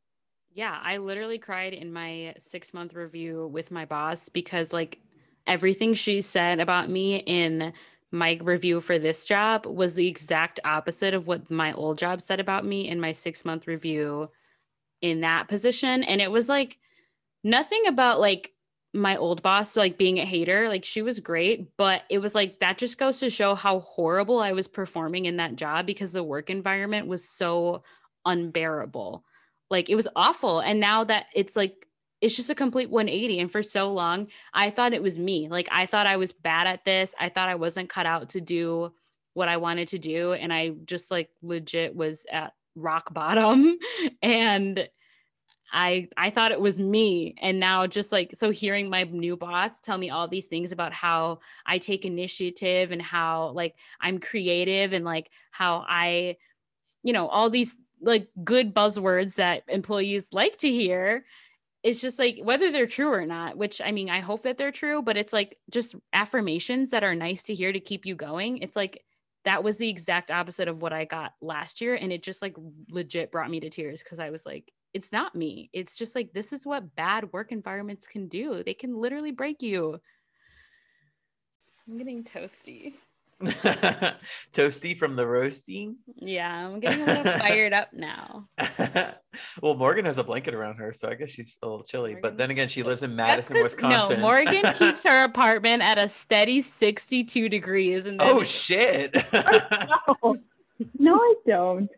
[0.55, 4.99] Yeah, I literally cried in my six month review with my boss because, like,
[5.47, 7.73] everything she said about me in
[8.11, 12.39] my review for this job was the exact opposite of what my old job said
[12.39, 14.29] about me in my six month review
[15.01, 16.03] in that position.
[16.03, 16.77] And it was like
[17.43, 18.51] nothing about like
[18.95, 22.59] my old boss like being a hater like she was great but it was like
[22.59, 26.23] that just goes to show how horrible i was performing in that job because the
[26.23, 27.81] work environment was so
[28.25, 29.25] unbearable
[29.73, 30.59] like it was awful.
[30.59, 31.87] And now that it's like,
[32.23, 33.41] it's just a complete 180.
[33.41, 35.49] And for so long, I thought it was me.
[35.49, 37.13] Like I thought I was bad at this.
[37.19, 38.93] I thought I wasn't cut out to do
[39.33, 40.31] what I wanted to do.
[40.31, 43.77] And I just like legit was at rock bottom.
[44.21, 44.87] and
[45.73, 49.81] I I thought it was me and now just like so hearing my new boss
[49.81, 54.93] tell me all these things about how I take initiative and how like I'm creative
[54.93, 56.37] and like how I
[57.01, 61.25] you know all these like good buzzwords that employees like to hear
[61.83, 64.71] it's just like whether they're true or not which i mean i hope that they're
[64.71, 68.57] true but it's like just affirmations that are nice to hear to keep you going.
[68.59, 69.03] It's like
[69.45, 72.55] that was the exact opposite of what i got last year and it just like
[72.89, 75.69] legit brought me to tears because i was like it's not me.
[75.73, 78.63] It's just like this is what bad work environments can do.
[78.63, 79.99] They can literally break you.
[81.87, 82.93] I'm getting toasty
[84.53, 85.97] Toasty from the roasting.
[86.15, 88.47] Yeah, I'm getting a little fired up now.
[89.61, 92.15] well, Morgan has a blanket around her, so I guess she's a little chilly.
[92.21, 94.17] but then again, she lives in Madison, Wisconsin.
[94.17, 98.05] No, Morgan keeps her apartment at a steady 62 degrees.
[98.05, 99.13] And oh shit!
[99.33, 100.37] no.
[100.99, 101.89] no, I don't.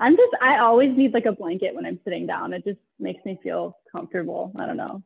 [0.00, 2.52] I'm just I always need like a blanket when I'm sitting down.
[2.52, 4.52] It just makes me feel comfortable.
[4.58, 5.02] I don't know.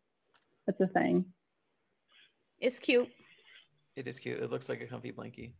[0.66, 1.26] That's a thing.
[2.60, 3.08] It's cute.
[3.94, 4.40] It is cute.
[4.40, 5.52] It looks like a comfy blankie.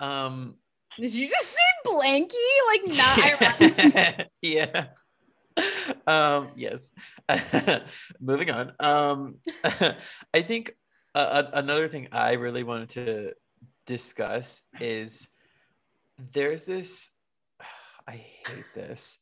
[0.00, 0.56] Um,
[0.98, 2.34] did you just say blanky?
[2.68, 2.80] Like
[4.18, 4.86] not yeah.
[6.06, 6.92] Um, yes.
[8.20, 8.72] Moving on.
[8.80, 10.74] Um, I think
[11.14, 13.32] uh, another thing I really wanted to
[13.86, 15.28] discuss is
[16.32, 17.10] there's this.
[18.08, 19.18] I hate this.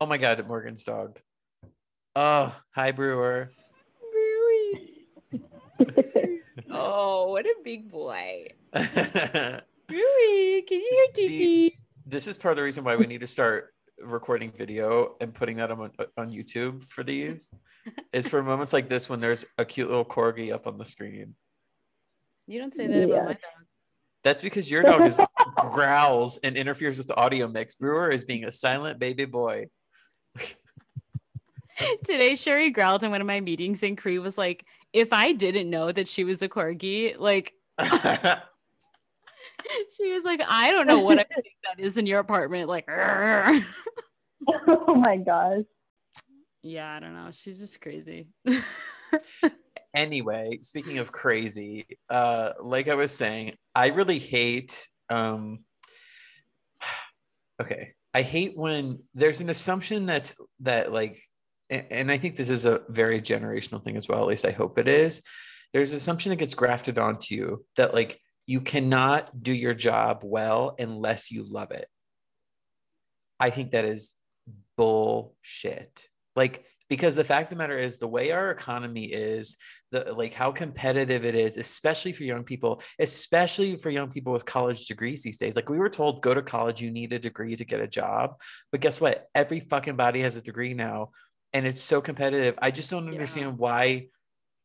[0.00, 1.18] Oh my god, Morgan's dog.
[2.16, 3.50] Oh, hi Brewer.
[6.70, 8.48] oh, what a big boy.
[9.90, 10.62] Really?
[10.62, 11.74] Can you hear See,
[12.06, 15.56] This is part of the reason why we need to start recording video and putting
[15.56, 17.50] that on on YouTube for these.
[18.12, 21.34] is for moments like this when there's a cute little corgi up on the screen.
[22.46, 23.04] You don't say that yeah.
[23.04, 23.40] about my dog.
[24.22, 25.20] That's because your dog is
[25.70, 27.74] growls and interferes with the audio mix.
[27.74, 29.68] Brewer is being a silent baby boy.
[32.04, 35.70] Today, Sherry growled in one of my meetings, and Cree was like, "If I didn't
[35.70, 37.54] know that she was a corgi, like."
[39.96, 42.68] she was like, I don't know what I think that is in your apartment.
[42.68, 43.60] Like, oh
[44.94, 45.64] my gosh.
[46.62, 47.30] Yeah, I don't know.
[47.32, 48.28] She's just crazy.
[49.94, 55.60] anyway, speaking of crazy, uh, like I was saying, I really hate um
[57.60, 57.92] okay.
[58.12, 61.20] I hate when there's an assumption that's that like
[61.70, 64.78] and I think this is a very generational thing as well, at least I hope
[64.78, 65.22] it is.
[65.72, 70.20] There's an assumption that gets grafted onto you that like you cannot do your job
[70.22, 71.88] well unless you love it.
[73.38, 74.14] I think that is
[74.76, 76.08] bullshit.
[76.36, 79.56] Like, because the fact of the matter is the way our economy is
[79.92, 84.44] the like how competitive it is especially for young people especially for young people with
[84.44, 87.56] college degrees these days like we were told go to college you need a degree
[87.56, 88.34] to get a job
[88.70, 91.10] but guess what every fucking body has a degree now
[91.52, 93.54] and it's so competitive i just don't understand yeah.
[93.56, 94.06] why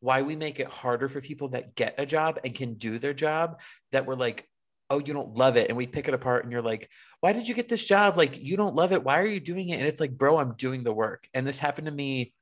[0.06, 3.14] why we make it harder for people that get a job and can do their
[3.14, 3.60] job
[3.92, 4.48] that we're like
[4.92, 5.68] oh you don't love it.
[5.68, 6.88] And we pick it apart and you're like
[7.20, 8.18] why did you get this job?
[8.18, 9.04] Like you don't love it.
[9.04, 9.80] Why are you doing it?
[9.80, 11.28] And it's like bro i'm doing the work.
[11.34, 12.34] And this happened to me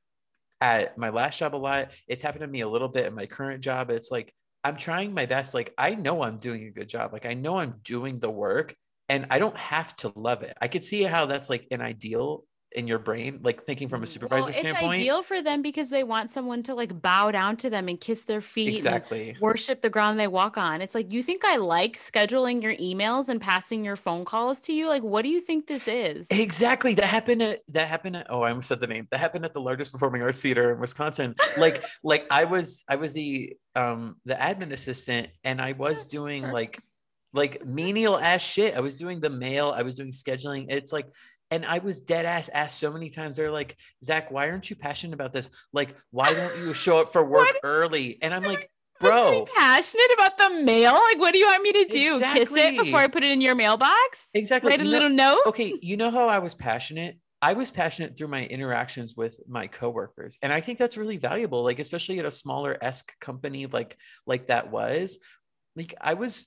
[0.60, 1.92] at my last job a lot.
[2.06, 5.14] It's happened to me a little bit in my current job it's like i'm trying
[5.14, 5.54] my best.
[5.54, 7.14] Like i know i'm doing a good job.
[7.14, 8.74] Like i know i'm doing the work
[9.08, 10.54] and i don't have to love it.
[10.60, 12.44] I could see how that's like an ideal
[12.74, 15.00] in your brain, like thinking from a supervisor well, it's standpoint.
[15.00, 18.24] ideal for them because they want someone to like bow down to them and kiss
[18.24, 19.36] their feet and Exactly.
[19.40, 20.80] worship the ground they walk on.
[20.80, 24.72] It's like you think I like scheduling your emails and passing your phone calls to
[24.72, 24.88] you?
[24.88, 26.26] Like what do you think this is?
[26.30, 26.94] Exactly.
[26.94, 29.06] That happened at that happened at oh, I almost said the name.
[29.10, 31.34] That happened at the largest performing arts theater in Wisconsin.
[31.56, 36.50] Like like I was I was the um the admin assistant and I was doing
[36.50, 36.80] like
[37.34, 38.74] like menial ass shit.
[38.74, 40.66] I was doing the mail, I was doing scheduling.
[40.68, 41.06] It's like
[41.50, 43.36] and I was dead ass asked so many times.
[43.36, 45.50] They're like, Zach, why aren't you passionate about this?
[45.72, 48.18] Like, why don't you show up for work early?
[48.22, 48.70] And I'm like,
[49.00, 50.92] bro, passionate about the mail?
[50.94, 52.20] Like what do you want me to do?
[52.20, 54.28] Kiss it before I put it in your mailbox?
[54.34, 54.70] exactly.
[54.70, 55.40] Write a No- little note?
[55.46, 57.18] okay, you know how I was passionate?
[57.42, 60.38] I was passionate through my interactions with my coworkers.
[60.40, 64.46] And I think that's really valuable, like especially at a smaller esque company like like
[64.46, 65.18] that was.
[65.76, 66.46] Like I was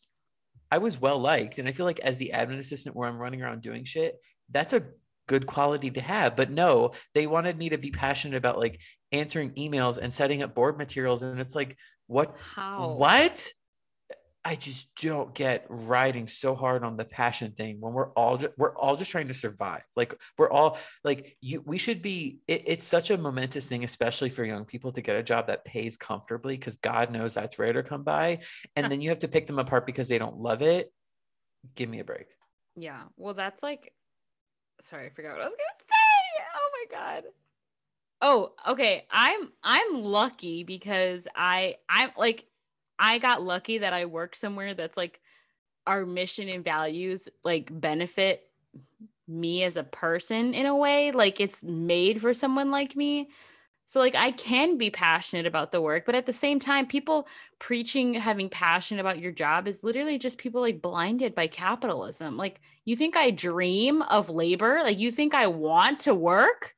[0.72, 1.60] I was well liked.
[1.60, 4.16] And I feel like as the admin assistant where I'm running around doing shit,
[4.52, 4.84] that's a
[5.28, 6.36] good quality to have.
[6.36, 8.82] But no, they wanted me to be passionate about like
[9.12, 11.22] answering emails and setting up board materials.
[11.22, 11.78] And it's like,
[12.08, 12.94] what How?
[12.94, 13.48] what?
[14.46, 18.54] I just don't get riding so hard on the passion thing when we're all ju-
[18.58, 19.82] we're all just trying to survive.
[19.98, 21.62] Like we're all like you.
[21.66, 22.40] We should be.
[22.48, 25.66] It, it's such a momentous thing, especially for young people, to get a job that
[25.66, 28.40] pays comfortably because God knows that's rare to come by.
[28.78, 30.94] And then you have to pick them apart because they don't love it.
[31.76, 32.28] Give me a break.
[32.78, 33.02] Yeah.
[33.18, 33.92] Well, that's like
[34.82, 36.44] sorry, I forgot what I was gonna say.
[36.56, 37.24] Oh my god.
[38.22, 39.06] Oh, okay.
[39.12, 42.46] I'm I'm lucky because I I'm like
[43.00, 45.20] I got lucky that I work somewhere that's like
[45.86, 48.50] our mission and values like benefit
[49.28, 51.12] me as a person in a way.
[51.12, 53.30] Like it's made for someone like me.
[53.90, 57.26] So like I can be passionate about the work, but at the same time, people
[57.58, 62.36] preaching having passion about your job is literally just people like blinded by capitalism.
[62.36, 64.82] Like you think I dream of labor?
[64.84, 66.76] Like you think I want to work?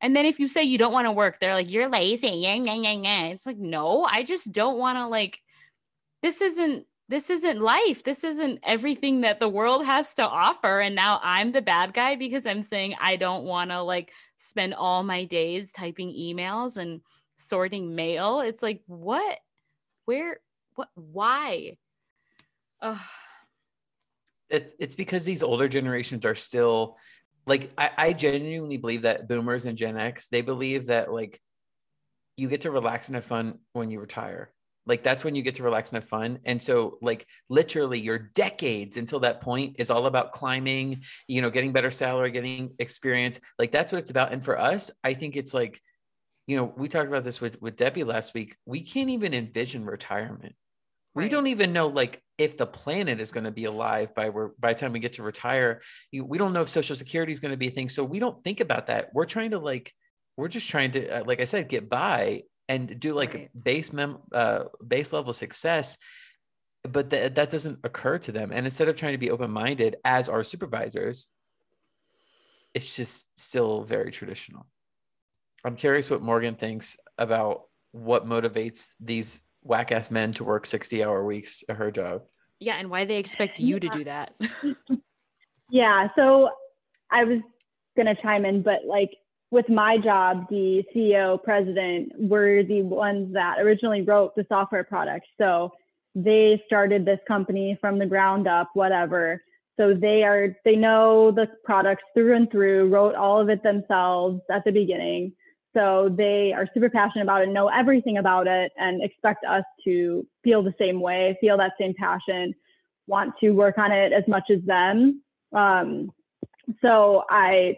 [0.00, 2.28] And then if you say you don't want to work, they're like, you're lazy.
[2.28, 3.22] Yeah, yeah, yeah, yeah.
[3.26, 5.40] It's like, no, I just don't want to like
[6.22, 8.04] this isn't this isn't life.
[8.04, 10.78] This isn't everything that the world has to offer.
[10.78, 14.74] And now I'm the bad guy because I'm saying I don't want to like spend
[14.74, 17.00] all my days typing emails and
[17.36, 18.40] sorting mail.
[18.40, 19.38] It's like, what?
[20.06, 20.40] Where?
[20.74, 20.88] What?
[20.94, 21.76] Why?
[22.80, 22.98] Ugh.
[24.48, 26.96] It, it's because these older generations are still
[27.46, 31.40] like I, I genuinely believe that boomers and Gen X they believe that like
[32.36, 34.52] you get to relax and have fun when you retire.
[34.86, 36.38] Like that's when you get to relax and have fun.
[36.44, 41.50] And so like literally your decades until that point is all about climbing, you know,
[41.50, 43.40] getting better salary, getting experience.
[43.58, 44.32] Like that's what it's about.
[44.32, 45.80] And for us, I think it's like,
[46.46, 48.56] you know, we talked about this with with Debbie last week.
[48.66, 50.54] We can't even envision retirement.
[51.14, 54.52] We don't even know like if the planet is going to be alive by where
[54.58, 55.80] by the time we get to retire.
[56.10, 57.88] You, we don't know if social security is going to be a thing.
[57.88, 59.10] So we don't think about that.
[59.12, 59.92] We're trying to like
[60.36, 63.50] we're just trying to uh, like I said get by and do like Right.
[63.64, 65.98] base mem uh base level success
[66.84, 70.28] but that that doesn't occur to them and instead of trying to be open-minded as
[70.28, 71.26] our supervisors
[72.72, 74.66] it's just still very traditional
[75.64, 81.24] i'm curious what morgan thinks about what motivates these whack-ass men to work 60 hour
[81.24, 82.22] weeks at her job
[82.60, 84.32] Yeah, and why they expect you to do that.
[85.72, 86.50] Yeah, so
[87.10, 87.40] I was
[87.96, 89.10] gonna chime in, but like
[89.50, 95.26] with my job, the CEO, president were the ones that originally wrote the software product.
[95.38, 95.72] So
[96.14, 99.42] they started this company from the ground up, whatever.
[99.78, 104.40] So they are they know the products through and through, wrote all of it themselves
[104.50, 105.32] at the beginning.
[105.74, 110.26] So they are super passionate about it, know everything about it, and expect us to
[110.42, 112.54] feel the same way, feel that same passion,
[113.06, 115.22] want to work on it as much as them.
[115.52, 116.10] Um,
[116.82, 117.76] so I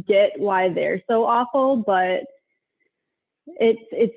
[0.00, 2.24] get why they're so awful, but
[3.46, 4.14] it's it's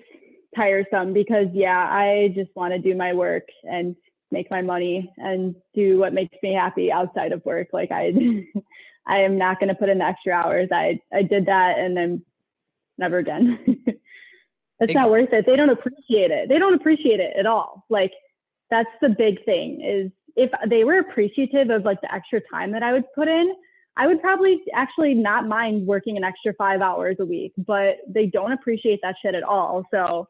[0.55, 3.95] tiresome because yeah, I just want to do my work and
[4.31, 7.69] make my money and do what makes me happy outside of work.
[7.73, 8.13] Like I
[9.07, 10.69] I am not going to put in the extra hours.
[10.71, 12.23] I I did that and then
[12.97, 13.59] never again.
[13.87, 13.99] it's
[14.81, 15.45] Ex- not worth it.
[15.45, 16.49] They don't appreciate it.
[16.49, 17.85] They don't appreciate it at all.
[17.89, 18.11] Like
[18.69, 22.83] that's the big thing is if they were appreciative of like the extra time that
[22.83, 23.53] I would put in,
[23.97, 28.25] I would probably actually not mind working an extra five hours a week, but they
[28.25, 29.85] don't appreciate that shit at all.
[29.91, 30.27] So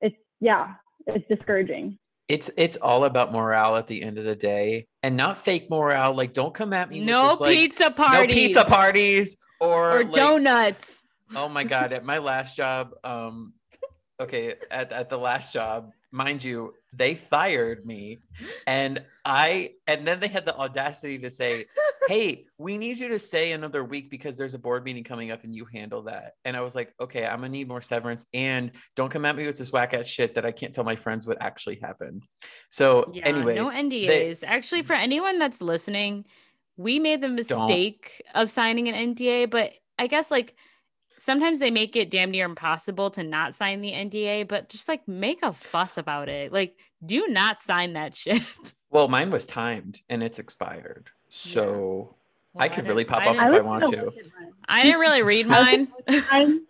[0.00, 0.74] it's yeah,
[1.06, 1.98] it's discouraging.
[2.28, 6.12] it's it's all about morale at the end of the day and not fake morale
[6.12, 8.28] like don't come at me with no this, like, pizza parties.
[8.28, 11.04] no pizza parties or, or like, donuts.
[11.34, 11.92] Oh my god!
[11.92, 13.52] At my last job, um,
[14.20, 18.18] okay, at at the last job, mind you, they fired me,
[18.66, 21.66] and I and then they had the audacity to say,
[22.08, 25.44] hey, we need you to stay another week because there's a board meeting coming up
[25.44, 26.32] and you handle that.
[26.44, 29.46] And I was like, okay, I'm gonna need more severance and don't come at me
[29.46, 32.24] with this whack ass shit that I can't tell my friends what actually happened.
[32.70, 34.44] So Yeah, anyway, no NDAs.
[34.46, 35.00] Actually, for mm.
[35.00, 36.24] anyone that's listening,
[36.76, 40.54] we made the mistake of signing an NDA, but I guess like
[41.18, 45.06] sometimes they make it damn near impossible to not sign the NDA, but just like
[45.08, 46.52] make a fuss about it.
[46.52, 48.42] Like, do not sign that shit.
[48.90, 51.10] well, mine was timed and it's expired.
[51.28, 52.14] So
[52.52, 54.04] Well, I could didn't- really pop I off if I was want gonna to.
[54.06, 54.52] look at mine.
[54.68, 55.84] I didn't really read I was mine.
[55.84, 56.60] gonna look at mine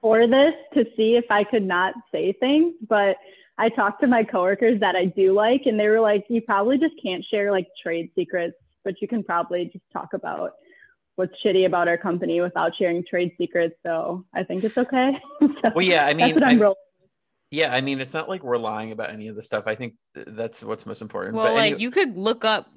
[0.00, 3.16] for this to see if I could not say things, but
[3.58, 6.78] I talked to my coworkers that I do like, and they were like, "You probably
[6.78, 10.54] just can't share like trade secrets, but you can probably just talk about
[11.16, 15.20] what's shitty about our company without sharing trade secrets." So I think it's okay.
[15.40, 16.76] So Well, yeah, I mean that's mean, what I'm I- rolling.
[17.50, 19.64] Yeah, I mean, it's not like we're lying about any of the stuff.
[19.66, 21.34] I think that's what's most important.
[21.34, 22.70] Well, but like you could look up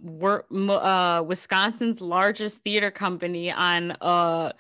[0.69, 4.53] uh, Wisconsin's largest theater company on uh,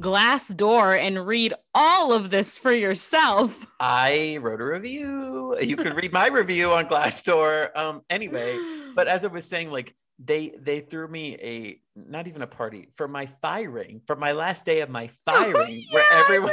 [0.00, 3.66] Glassdoor and read all of this for yourself.
[3.80, 5.56] I wrote a review.
[5.60, 7.76] You could read my review on Glassdoor.
[7.76, 8.58] Um, anyway,
[8.96, 12.88] but as I was saying, like they they threw me a not even a party
[12.94, 16.52] for my firing for my last day of my firing, where yeah, I everyone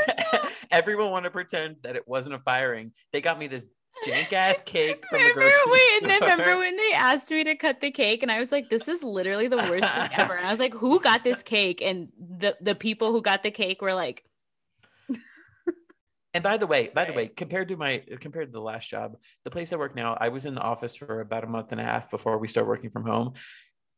[0.72, 2.91] everyone wanted to pretend that it wasn't a firing.
[3.11, 3.72] They got me this
[4.05, 7.43] jank ass cake from the remember, grocery wait, and then remember when they asked me
[7.43, 10.36] to cut the cake, and I was like, "This is literally the worst thing ever."
[10.36, 13.51] And I was like, "Who got this cake?" And the the people who got the
[13.51, 14.24] cake were like,
[16.34, 19.17] And by the way, by the way, compared to my compared to the last job,
[19.43, 21.82] the place I work now, I was in the office for about a month and
[21.82, 23.34] a half before we start working from home.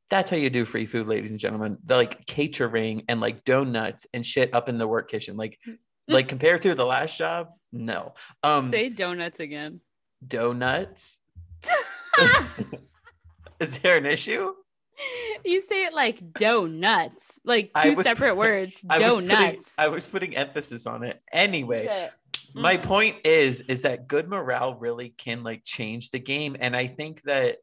[0.10, 1.78] That's how you do free food, ladies and gentlemen.
[1.84, 5.36] The like catering and like donuts and shit up in the work kitchen.
[5.36, 5.60] Like,
[6.14, 8.14] like compared to the last job, no.
[8.44, 9.82] Um "Say donuts again."
[10.26, 11.18] donuts.
[13.60, 14.54] Is there an issue?
[15.44, 18.86] You say it like donuts, like two separate words.
[18.90, 19.76] I was putting Donuts.
[19.80, 21.22] I was putting emphasis on it.
[21.32, 22.10] Anyway,
[22.54, 22.84] my Mm.
[22.84, 27.22] point is is that good morale really can like change the game and i think
[27.24, 27.58] that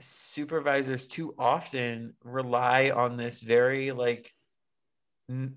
[0.00, 4.32] supervisors too often rely on this very like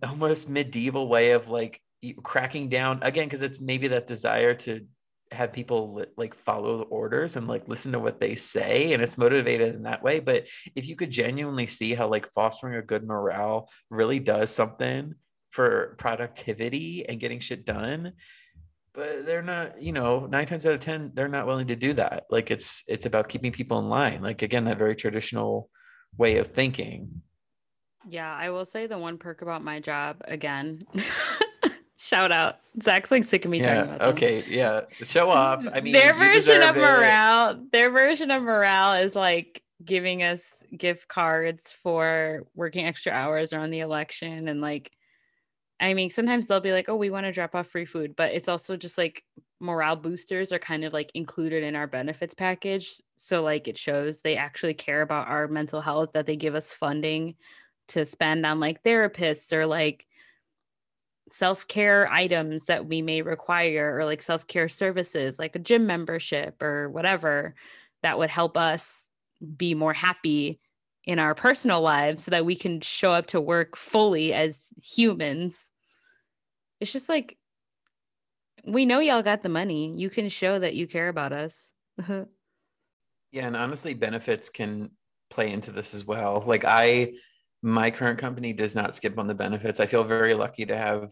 [0.04, 1.82] almost medieval way of like
[2.24, 4.86] cracking down again because it's maybe that desire to
[5.32, 9.18] have people like follow the orders and like listen to what they say and it's
[9.18, 10.20] motivated in that way.
[10.20, 15.14] But if you could genuinely see how like fostering a good morale really does something
[15.52, 18.14] for productivity and getting shit done
[18.94, 21.94] but they're not you know nine times out of ten they're not willing to do
[21.94, 22.26] that.
[22.30, 24.22] Like it's it's about keeping people in line.
[24.22, 25.70] Like again that very traditional
[26.18, 27.22] way of thinking.
[28.08, 30.82] Yeah, I will say the one perk about my job again.
[32.02, 32.60] Shout out.
[32.82, 34.10] Zach's like sick of me talking yeah about them.
[34.12, 36.80] okay yeah show off i mean their version of it.
[36.80, 43.52] morale, their version of morale is like giving us gift cards for working extra hours
[43.52, 44.92] around the election and like
[45.82, 48.34] I mean, sometimes they'll be like, "Oh, we want to drop off free food," but
[48.34, 49.24] it's also just like
[49.62, 53.00] morale boosters are kind of like included in our benefits package.
[53.16, 56.74] So like it shows they actually care about our mental health that they give us
[56.74, 57.36] funding
[57.90, 60.06] to spend on like therapists or like
[61.34, 66.90] self-care items that we may require or like self-care services like a gym membership or
[66.90, 67.56] whatever
[68.04, 69.10] that would help us
[69.58, 70.60] be more happy
[71.06, 75.72] in our personal lives so that we can show up to work fully as humans.
[76.80, 77.38] It's just like
[78.66, 79.96] we know y'all got the money.
[79.98, 81.74] You can show that you care about us.
[83.32, 84.90] Yeah, and honestly, benefits can
[85.30, 86.44] play into this as well.
[86.48, 87.14] Like I,
[87.62, 89.80] my current company does not skip on the benefits.
[89.80, 91.12] I feel very lucky to have,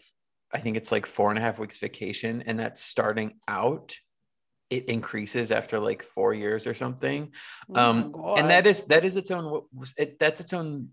[0.54, 3.96] I think it's like four and a half weeks vacation, and that's starting out.
[4.70, 7.32] It increases after like four years or something,
[7.74, 9.62] um, and that is that is its own.
[9.98, 10.90] It, that's its own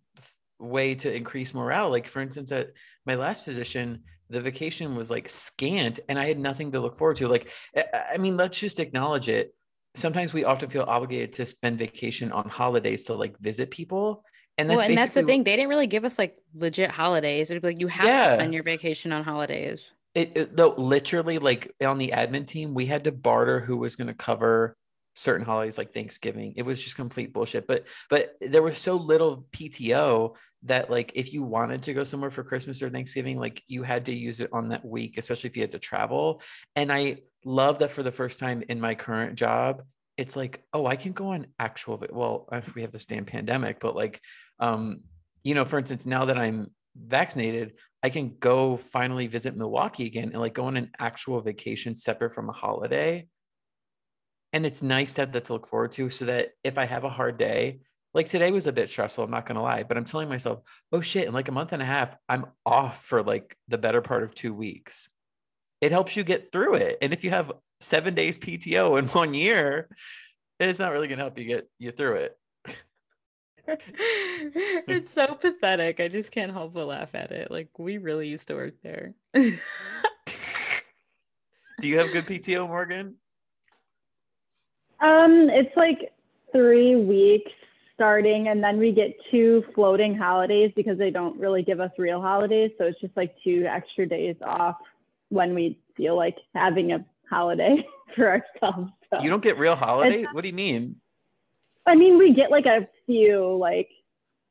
[0.60, 1.90] way to increase morale.
[1.90, 2.70] Like for instance, at
[3.04, 7.16] my last position, the vacation was like scant, and I had nothing to look forward
[7.16, 7.26] to.
[7.26, 9.52] Like, I mean, let's just acknowledge it
[9.94, 14.24] sometimes we often feel obligated to spend vacation on holidays to like visit people.
[14.56, 15.44] And that's well, and that's the thing.
[15.44, 17.50] They didn't really give us like legit holidays.
[17.50, 18.26] It'd be like you have Yeah.
[18.26, 19.84] to spend your vacation on holidays.
[20.14, 23.96] It, it though literally like on the admin team, we had to barter who was
[23.96, 24.76] going to cover
[25.16, 26.54] certain holidays like Thanksgiving.
[26.56, 27.66] It was just complete bullshit.
[27.66, 30.34] But but there was so little PTO
[30.64, 34.06] that like if you wanted to go somewhere for Christmas or Thanksgiving, like you had
[34.06, 36.42] to use it on that week, especially if you had to travel.
[36.76, 39.82] And I love that for the first time in my current job,
[40.16, 43.80] it's like, oh, I can go on actual well, uh, we have this damn pandemic,
[43.80, 44.20] but like
[44.58, 45.00] um,
[45.42, 50.30] you know, for instance, now that I'm vaccinated, I can go finally visit Milwaukee again
[50.30, 53.26] and like go on an actual vacation separate from a holiday.
[54.52, 57.04] And it's nice to have that to look forward to so that if I have
[57.04, 57.80] a hard day,
[58.14, 60.60] like today was a bit stressful, I'm not gonna lie, but I'm telling myself,
[60.92, 64.00] oh shit, in like a month and a half, I'm off for like the better
[64.00, 65.10] part of two weeks.
[65.80, 66.98] It helps you get through it.
[67.02, 69.88] And if you have seven days PTO in one year,
[70.60, 72.38] it's not really gonna help you get you through it.
[73.66, 76.00] it's so pathetic.
[76.00, 77.50] I just can't help but laugh at it.
[77.50, 79.14] Like we really used to work there.
[79.34, 79.52] Do
[81.88, 83.16] you have good PTO, Morgan?
[85.00, 86.12] Um, it's like
[86.52, 87.50] three weeks
[87.94, 92.20] starting, and then we get two floating holidays because they don't really give us real
[92.20, 92.70] holidays.
[92.78, 94.76] So it's just like two extra days off
[95.30, 97.86] when we feel like having a holiday
[98.16, 98.90] for ourselves.
[99.10, 100.26] So You don't get real holidays?
[100.32, 100.96] What do you mean?
[101.86, 103.88] I mean, we get like a few, like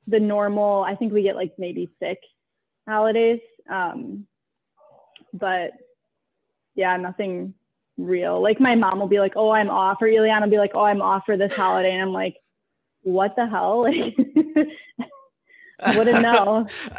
[0.08, 2.22] the normal, I think we get like maybe six
[2.88, 3.40] holidays.
[3.70, 4.28] Um,
[5.34, 5.72] but
[6.76, 7.54] yeah, nothing
[7.98, 8.42] real.
[8.42, 10.84] Like my mom will be like, oh, I'm off, or Eliana will be like, oh,
[10.84, 11.92] I'm off for this holiday.
[11.92, 12.36] And I'm like,
[13.02, 13.88] what the hell?
[15.86, 16.66] Like, wouldn't know.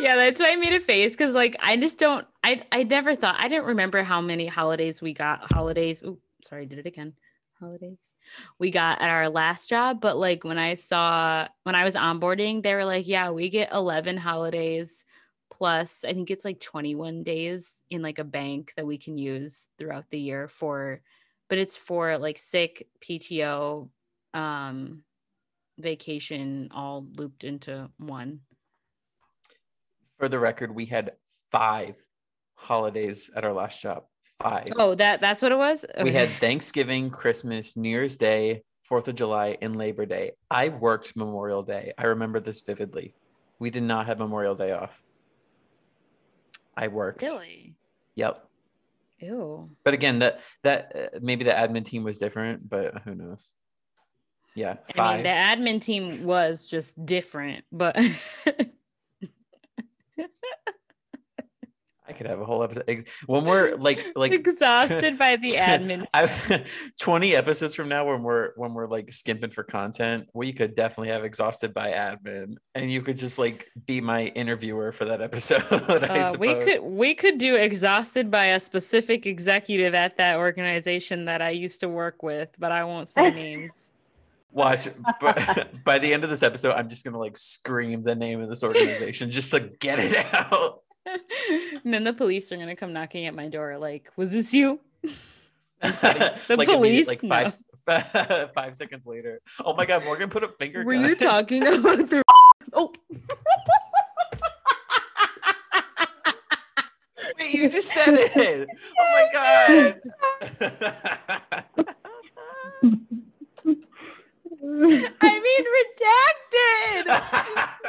[0.00, 3.14] yeah, that's why I made a face because like I just don't I I never
[3.14, 6.02] thought I didn't remember how many holidays we got holidays.
[6.04, 7.12] Oh, sorry, did it again.
[7.58, 8.14] Holidays
[8.58, 12.62] we got at our last job, but like when I saw when I was onboarding,
[12.62, 15.04] they were like, yeah, we get 11 holidays
[15.50, 19.68] plus I think it's like 21 days in like a bank that we can use
[19.78, 21.00] throughout the year for
[21.48, 23.88] but it's for like sick, PTO,
[24.32, 25.02] um
[25.78, 28.40] vacation all looped into one.
[30.18, 31.12] For the record, we had
[31.50, 31.96] five
[32.54, 34.04] holidays at our last job.
[34.42, 34.68] Five.
[34.76, 35.84] Oh, that that's what it was.
[36.02, 40.32] We had Thanksgiving, Christmas, New Year's Day, Fourth of July, and Labor Day.
[40.50, 41.92] I worked Memorial Day.
[41.96, 43.14] I remember this vividly.
[43.58, 45.02] We did not have Memorial Day off.
[46.76, 47.22] I worked.
[47.22, 47.74] really.
[48.16, 48.48] Yep.
[49.20, 49.70] Ew.
[49.84, 53.54] But again, that that uh, maybe the admin team was different, but who knows?
[54.54, 57.96] Yeah, I mean, the admin team was just different, but
[62.16, 66.06] could have a whole episode when we're like like exhausted by the admin.
[66.14, 66.64] I,
[67.00, 71.08] 20 episodes from now when we're when we're like skimping for content we could definitely
[71.08, 75.62] have exhausted by admin and you could just like be my interviewer for that episode
[75.70, 81.42] Uh, we could we could do exhausted by a specific executive at that organization that
[81.42, 83.90] I used to work with, but I won't say names.
[84.52, 84.86] watch
[85.20, 88.48] but by the end of this episode i'm just gonna like scream the name of
[88.48, 93.26] this organization just to get it out and then the police are gonna come knocking
[93.26, 94.80] at my door, like, "Was this you?"
[95.80, 97.06] the immediate- police?
[97.06, 97.52] like five
[98.54, 102.22] five seconds later oh my god morgan put a finger Were you talking about the?
[102.72, 102.90] Oh.
[107.38, 110.00] Wait, you just said it oh my
[110.50, 111.64] god
[114.66, 117.04] I mean, redacted.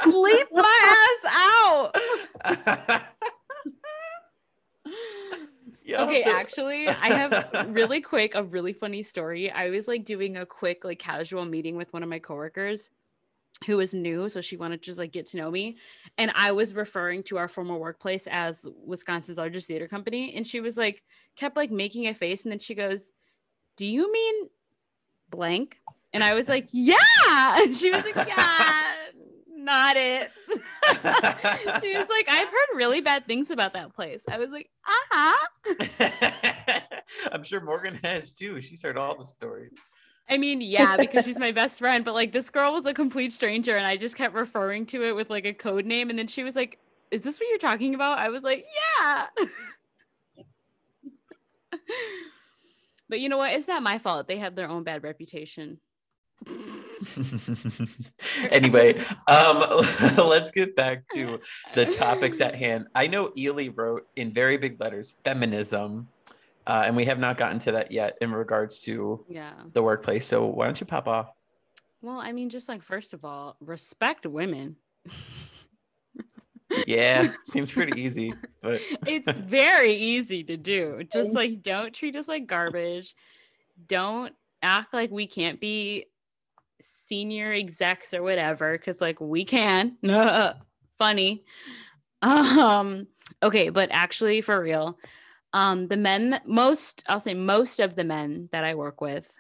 [0.04, 1.96] Bleep my ass out.
[5.88, 9.50] Okay, actually, I have really quick a really funny story.
[9.52, 12.90] I was like doing a quick like casual meeting with one of my coworkers
[13.66, 15.78] who was new, so she wanted to just like get to know me,
[16.18, 20.60] and I was referring to our former workplace as Wisconsin's largest theater company, and she
[20.60, 21.04] was like
[21.38, 23.14] kept like making a face, and then she goes,
[23.78, 24.50] "Do you mean
[25.30, 25.80] blank?"
[26.16, 26.96] And I was like, "Yeah,"
[27.62, 28.92] and she was like, "Yeah."
[29.66, 30.30] Not it.
[31.82, 34.24] she was like, I've heard really bad things about that place.
[34.30, 35.48] I was like, ah.
[37.32, 38.62] I'm sure Morgan has too.
[38.62, 39.72] She's heard all the stories.
[40.30, 43.34] I mean, yeah, because she's my best friend, but like this girl was a complete
[43.34, 46.12] stranger and I just kept referring to it with like a code name.
[46.12, 46.78] And then she was like,
[47.10, 48.20] Is this what you're talking about?
[48.20, 48.66] I was like,
[49.00, 49.26] Yeah.
[53.10, 53.54] but you know what?
[53.54, 54.28] It's not my fault.
[54.28, 55.80] They have their own bad reputation.
[58.52, 59.86] anyway, um,
[60.18, 61.40] let's get back to
[61.74, 62.88] the topics at hand.
[62.94, 66.08] I know Ely wrote in very big letters feminism,
[66.68, 69.54] uh, and we have not gotten to that yet in regards to Yeah.
[69.74, 70.28] the workplace.
[70.28, 71.32] So why don't you pop off?
[72.02, 74.76] Well, I mean, just like, first of all, respect women.
[76.88, 81.04] Yeah, seems pretty easy, but it's very easy to do.
[81.14, 83.16] Just like don't treat us like garbage.
[83.88, 86.06] Don't act like we can't be
[86.82, 89.98] senior execs or whatever cuz like we can.
[90.98, 91.44] Funny.
[92.22, 93.08] Um
[93.44, 94.98] okay, but actually for real,
[95.54, 99.34] um the men that- most I'll say most of the men that I work with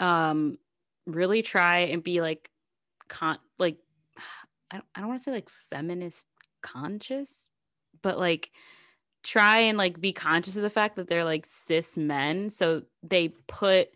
[0.00, 0.58] um
[1.06, 2.50] really try and be like
[3.08, 3.78] con like
[4.70, 6.26] I don't, I don't want to say like feminist
[6.62, 7.48] conscious,
[8.02, 8.50] but like
[9.22, 12.50] try and like be conscious of the fact that they're like cis men.
[12.50, 13.88] So they put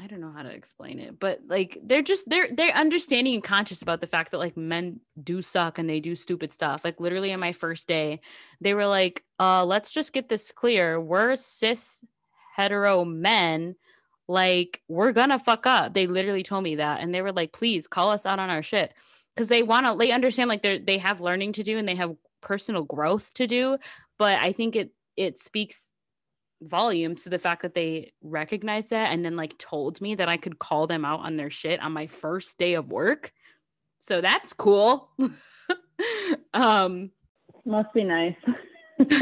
[0.00, 3.42] I don't know how to explain it, but like they're just they're they're understanding and
[3.42, 6.84] conscious about the fact that like men do suck and they do stupid stuff.
[6.84, 8.20] Like literally on my first day,
[8.60, 11.00] they were like, "Uh, let's just get this clear.
[11.00, 12.04] We're cis
[12.54, 13.74] hetero men.
[14.28, 17.88] Like we're gonna fuck up." They literally told me that, and they were like, "Please
[17.88, 18.94] call us out on our shit,"
[19.34, 19.96] because they want to.
[19.98, 23.48] They understand like they they have learning to do and they have personal growth to
[23.48, 23.78] do.
[24.16, 25.92] But I think it it speaks
[26.62, 30.36] volumes to the fact that they recognized that and then like told me that I
[30.36, 33.32] could call them out on their shit on my first day of work.
[33.98, 35.10] So that's cool.
[36.54, 37.10] um
[37.64, 38.36] must be nice.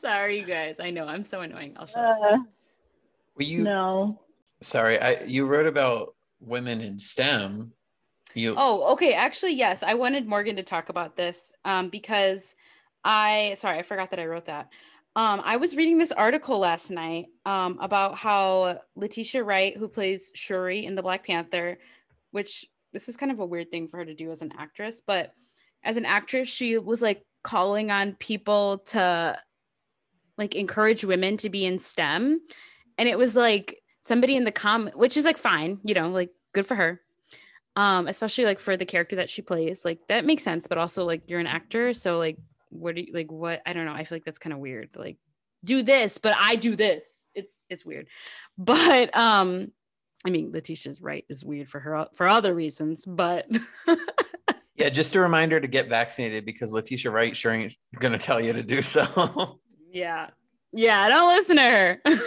[0.00, 0.76] Sorry, you guys.
[0.80, 1.74] I know I'm so annoying.
[1.78, 2.38] I'll shut uh,
[3.36, 4.20] Well, you no.
[4.60, 7.72] Sorry, I you wrote about women in STEM.
[8.34, 9.14] You Oh, okay.
[9.14, 9.82] Actually, yes.
[9.82, 12.54] I wanted Morgan to talk about this um, because
[13.04, 14.72] I sorry, I forgot that I wrote that.
[15.16, 20.30] Um, I was reading this article last night um, about how Letitia Wright, who plays
[20.34, 21.78] Shuri in the Black Panther,
[22.30, 25.02] which this is kind of a weird thing for her to do as an actress,
[25.04, 25.32] but
[25.82, 29.38] as an actress, she was like calling on people to
[30.38, 32.40] like encourage women to be in STEM.
[32.98, 36.30] And it was like somebody in the comment, which is like fine, you know, like
[36.52, 37.00] good for her.
[37.76, 41.04] Um, especially like for the character that she plays, like that makes sense, but also
[41.04, 42.36] like you're an actor, so like
[42.70, 44.88] what do you like what i don't know i feel like that's kind of weird
[44.96, 45.18] like
[45.64, 47.24] do this but i do this.
[47.34, 48.08] It's it's weird.
[48.58, 49.72] But um
[50.24, 53.46] i mean letitia's right is weird for her for other reasons but
[54.74, 58.52] yeah just a reminder to get vaccinated because letitia wright sure ain't gonna tell you
[58.52, 59.58] to do so.
[59.92, 60.30] Yeah.
[60.72, 62.02] Yeah don't listen to her.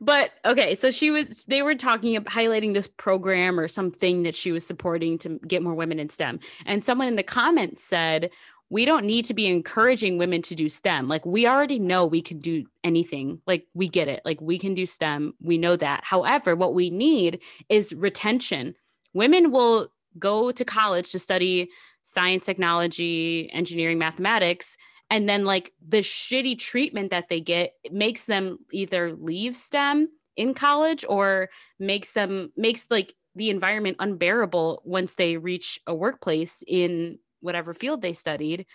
[0.00, 4.34] But okay so she was they were talking about highlighting this program or something that
[4.34, 6.40] she was supporting to get more women in stem.
[6.64, 8.30] And someone in the comments said
[8.70, 11.08] we don't need to be encouraging women to do STEM.
[11.08, 13.40] Like we already know we can do anything.
[13.46, 14.20] Like we get it.
[14.24, 15.34] Like we can do STEM.
[15.40, 16.04] We know that.
[16.04, 18.74] However, what we need is retention.
[19.14, 19.88] Women will
[20.18, 21.70] go to college to study
[22.02, 24.76] science, technology, engineering, mathematics,
[25.10, 30.54] and then like the shitty treatment that they get makes them either leave STEM in
[30.54, 31.48] college or
[31.78, 38.02] makes them makes like the environment unbearable once they reach a workplace in whatever field
[38.02, 38.66] they studied.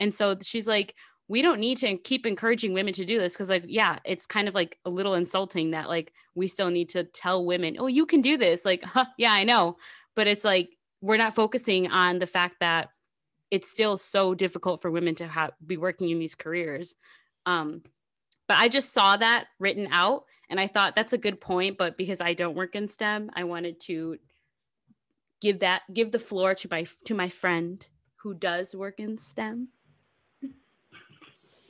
[0.00, 0.94] And so she's like,
[1.28, 3.34] we don't need to keep encouraging women to do this.
[3.34, 6.88] Because like yeah it's kind of like a little insulting that like we still need
[6.90, 8.64] to tell women oh you can do this.
[8.64, 9.76] Like huh, yeah i know.
[10.14, 12.88] But it's like we're not focusing on the fact that
[13.50, 16.94] it's still so difficult for women to have be working in these careers.
[17.44, 17.82] Um
[18.48, 21.96] but i just saw that written out and i thought that's a good point but
[21.96, 24.16] because i don't work in stem i wanted to
[25.40, 27.86] give that give the floor to my to my friend
[28.26, 29.68] who does work in STEM?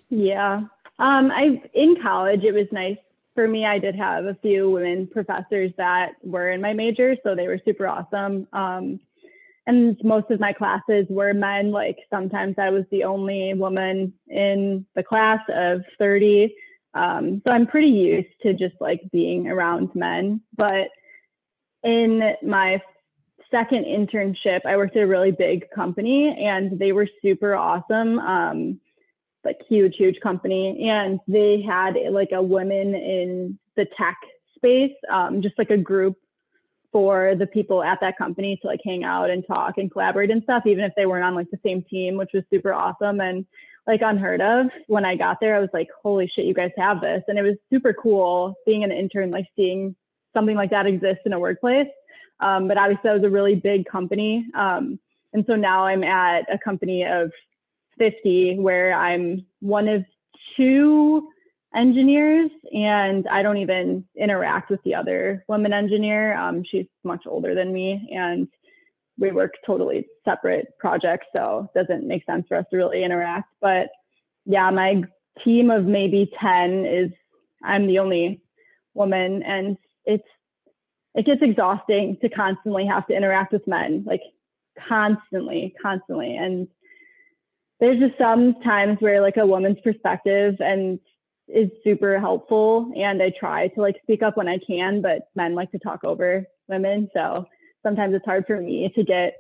[0.09, 0.63] Yeah.
[0.99, 2.97] Um, I in college it was nice
[3.35, 3.67] for me.
[3.67, 7.61] I did have a few women professors that were in my major, so they were
[7.63, 8.49] super awesome.
[8.55, 8.99] Um,
[9.67, 11.73] and most of my classes were men.
[11.73, 16.55] Like sometimes I was the only woman in the class of 30.
[16.95, 20.41] Um, so I'm pretty used to just like being around men.
[20.57, 20.89] But
[21.83, 22.81] in my
[23.51, 28.19] second internship, I worked at a really big company and they were super awesome.
[28.19, 28.81] Um,
[29.45, 30.89] like huge, huge company.
[30.91, 34.17] And they had like a women in the tech
[34.57, 36.17] space, um, just like a group
[36.93, 40.43] for the people at that company to like hang out and talk and collaborate and
[40.43, 43.47] stuff, even if they weren't on like the same team, which was super awesome and
[43.87, 44.67] like unheard of.
[44.89, 47.23] When I got there, I was like, holy shit, you guys have this.
[47.29, 49.95] And it was super cool being an intern, like seeing
[50.35, 51.87] something like that exist in a workplace.
[52.41, 54.47] Um, but obviously, that was a really big company.
[54.55, 54.99] Um,
[55.33, 57.31] and so now I'm at a company of
[57.99, 60.05] 50 where I'm one of
[60.57, 61.29] two
[61.75, 66.37] engineers and I don't even interact with the other woman engineer.
[66.37, 68.49] Um, she's much older than me and
[69.19, 71.27] we work totally separate projects.
[71.35, 73.51] So it doesn't make sense for us to really interact.
[73.61, 73.89] But
[74.45, 75.03] yeah, my
[75.45, 77.11] team of maybe 10 is
[77.63, 78.43] I'm the only
[78.95, 80.25] woman and it's
[81.17, 84.21] it gets exhausting to constantly have to interact with men, like
[84.87, 86.37] constantly, constantly.
[86.37, 86.69] And
[87.81, 91.01] there's just some times where like a woman's perspective and
[91.49, 95.55] is super helpful and I try to like speak up when I can, but men
[95.55, 97.09] like to talk over women.
[97.15, 97.47] So
[97.83, 99.39] sometimes it's hard for me to get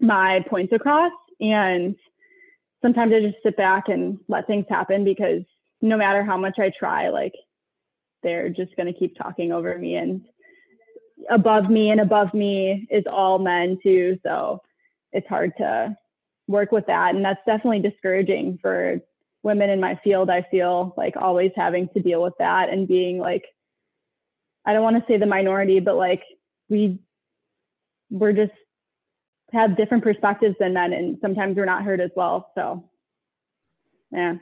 [0.00, 1.96] my points across and
[2.82, 5.42] sometimes I just sit back and let things happen because
[5.82, 7.34] no matter how much I try, like
[8.22, 10.22] they're just going to keep talking over me and
[11.28, 14.18] above me and above me is all men too.
[14.24, 14.60] So
[15.12, 15.96] it's hard to
[16.48, 17.14] work with that.
[17.14, 19.00] And that's definitely discouraging for
[19.42, 23.18] women in my field, I feel like always having to deal with that and being
[23.18, 23.44] like,
[24.66, 26.22] I don't want to say the minority, but like
[26.68, 26.98] we
[28.10, 28.52] we're just
[29.52, 32.50] have different perspectives than men and sometimes we're not heard as well.
[32.54, 32.84] So
[34.12, 34.34] yeah.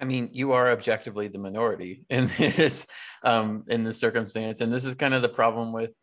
[0.00, 2.86] I mean, you are objectively the minority in this
[3.22, 5.94] um, in this circumstance, and this is kind of the problem with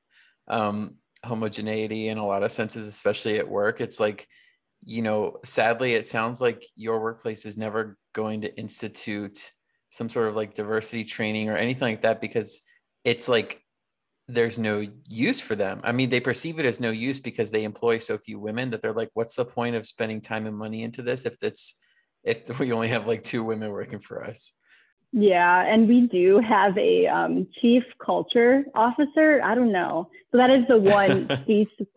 [0.50, 3.82] um, homogeneity in a lot of senses, especially at work.
[3.82, 4.28] It's like,
[4.86, 9.52] you know, sadly, it sounds like your workplace is never going to institute
[9.90, 12.62] some sort of like diversity training or anything like that because
[13.04, 13.62] it's like
[14.28, 15.82] there's no use for them.
[15.84, 18.82] I mean, they perceive it as no use because they employ so few women that
[18.82, 21.76] they're like, what's the point of spending time and money into this if it's
[22.24, 24.54] if we only have like two women working for us?
[25.12, 29.42] Yeah, and we do have a um, chief culture officer.
[29.44, 30.10] I don't know.
[30.32, 31.90] So that is the one C-suite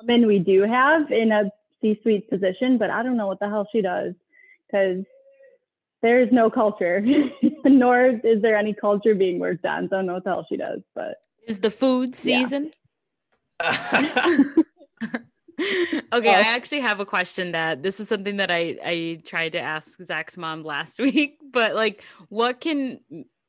[0.00, 1.50] woman we do have in a
[1.80, 4.14] C-suite position, but I don't know what the hell she does
[4.66, 5.04] because
[6.02, 7.02] there is no culture,
[7.64, 9.88] nor is there any culture being worked on.
[9.88, 11.16] So I don't know what the hell she does, but
[11.46, 12.72] is the food season?
[13.62, 14.44] Yeah.
[16.12, 19.60] okay, I actually have a question that this is something that I I tried to
[19.60, 23.00] ask Zach's mom last week, but like what can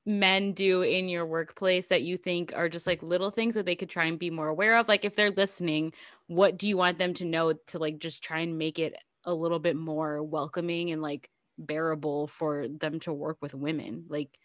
[0.05, 3.76] men do in your workplace that you think are just like little things that they
[3.76, 4.88] could try and be more aware of?
[4.88, 5.93] Like if they're listening,
[6.28, 8.95] what do you want them to know to like just try and make it
[9.26, 14.05] a little bit more welcoming and like bearable for them to work with women?
[14.07, 14.39] Like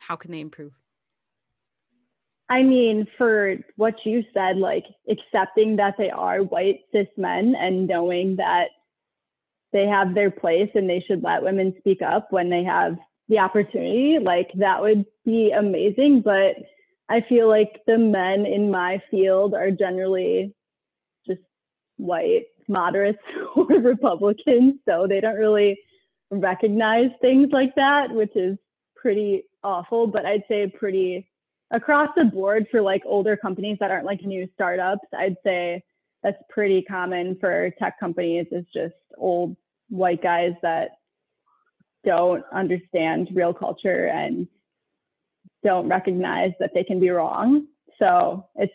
[0.00, 0.72] how can they improve?
[2.48, 7.88] I mean, for what you said, like accepting that they are white cis men and
[7.88, 8.68] knowing that
[9.72, 12.96] they have their place and they should let women speak up when they have
[13.28, 16.22] the opportunity, like that would be amazing.
[16.24, 16.54] But
[17.08, 20.54] I feel like the men in my field are generally
[21.26, 21.40] just
[21.96, 23.18] white moderates
[23.56, 24.74] or Republicans.
[24.88, 25.80] So they don't really
[26.30, 28.56] recognize things like that, which is
[28.94, 31.28] pretty awful, but I'd say pretty
[31.70, 35.82] across the board for like older companies that aren't like new startups, I'd say
[36.22, 39.56] that's pretty common for tech companies is just old
[39.88, 40.90] white guys that
[42.04, 44.46] don't understand real culture and
[45.64, 47.66] don't recognize that they can be wrong.
[47.98, 48.72] So it's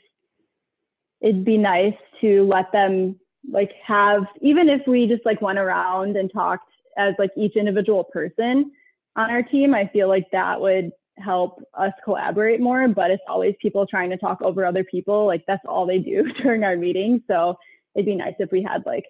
[1.22, 3.20] it'd be nice to let them
[3.50, 8.04] like have even if we just like went around and talked as like each individual
[8.04, 8.72] person
[9.16, 10.92] on our team, I feel like that would
[11.22, 15.26] help us collaborate more, but it's always people trying to talk over other people.
[15.26, 17.22] Like that's all they do during our meetings.
[17.28, 17.56] So
[17.96, 19.06] it'd be nice if we had like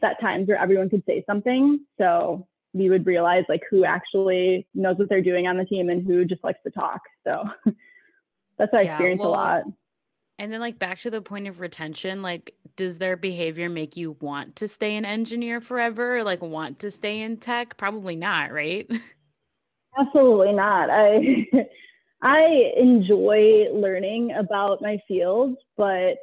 [0.00, 1.80] set times where everyone could say something.
[1.98, 6.06] So we would realize like who actually knows what they're doing on the team and
[6.06, 7.00] who just likes to talk.
[7.24, 7.44] So
[8.58, 9.62] that's what I yeah, experience well, a lot.
[10.38, 14.16] And then like back to the point of retention, like does their behavior make you
[14.20, 16.24] want to stay an engineer forever?
[16.24, 17.76] Like want to stay in tech?
[17.76, 18.90] Probably not, right?
[19.98, 20.90] Absolutely not.
[20.90, 21.46] I
[22.22, 26.18] I enjoy learning about my field, but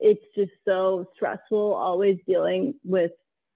[0.00, 3.12] it's just so stressful always dealing with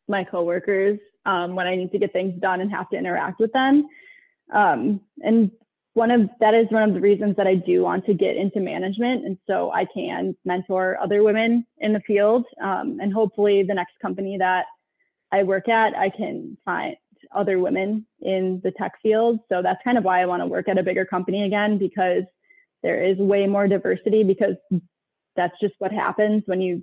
[0.09, 3.53] my coworkers um, when I need to get things done and have to interact with
[3.53, 3.89] them.
[4.53, 5.51] Um, and
[5.95, 8.61] one of that is one of the reasons that I do want to get into
[8.61, 12.45] management, and so I can mentor other women in the field.
[12.63, 14.67] Um, and hopefully, the next company that
[15.33, 16.97] I work at, I can find
[17.35, 19.41] other women in the tech field.
[19.49, 22.25] So that's kind of why I want to work at a bigger company again because
[22.83, 24.57] there is way more diversity because
[25.37, 26.83] that's just what happens when you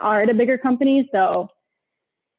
[0.00, 1.08] are at a bigger company.
[1.12, 1.48] So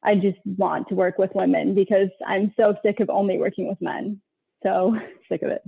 [0.02, 3.80] I just want to work with women because I'm so sick of only working with
[3.80, 4.20] men.
[4.62, 4.96] So
[5.28, 5.62] sick of it.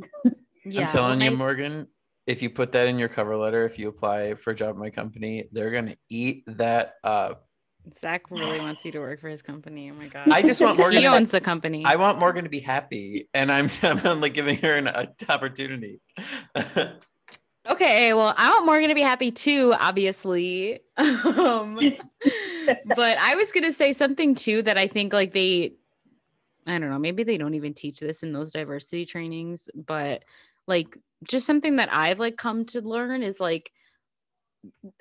[0.65, 1.89] Yeah, I'm telling you, Morgan,
[2.27, 4.77] if you put that in your cover letter, if you apply for a job at
[4.77, 7.49] my company, they're gonna eat that up.
[7.99, 9.91] Zach really wants you to work for his company.
[9.91, 10.29] Oh my god!
[10.31, 10.99] I just want Morgan.
[10.99, 11.85] he owns the company.
[11.85, 14.89] I want Morgan to be happy, and I'm I'm like giving her an
[15.29, 16.01] opportunity.
[17.69, 20.81] okay, well, I want Morgan to be happy too, obviously.
[20.97, 21.79] um,
[22.97, 25.75] but I was gonna say something too that I think like they,
[26.67, 30.25] I don't know, maybe they don't even teach this in those diversity trainings, but
[30.67, 30.97] like
[31.29, 33.73] just something that I've like come to learn is like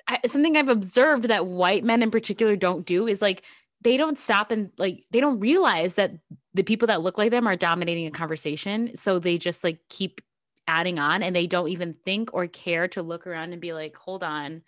[0.08, 3.42] I, something I've observed that white men in particular don't do is like
[3.82, 6.12] they don't stop and like they don't realize that
[6.54, 8.96] the people that look like them are dominating a conversation.
[8.96, 10.20] So they just like keep
[10.66, 13.96] adding on and they don't even think or care to look around and be like,
[13.96, 14.62] hold on,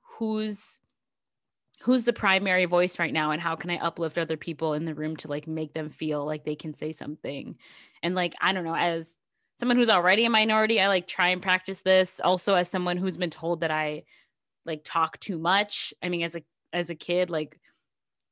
[0.00, 0.78] who's
[1.82, 4.94] who's the primary voice right now and how can I uplift other people in the
[4.94, 7.56] room to like make them feel like they can say something.
[8.02, 9.18] And like, I don't know, as
[9.58, 12.20] someone who's already a minority, I like try and practice this.
[12.22, 14.04] Also, as someone who's been told that I
[14.66, 15.94] like talk too much.
[16.02, 16.42] I mean, as a
[16.72, 17.58] as a kid, like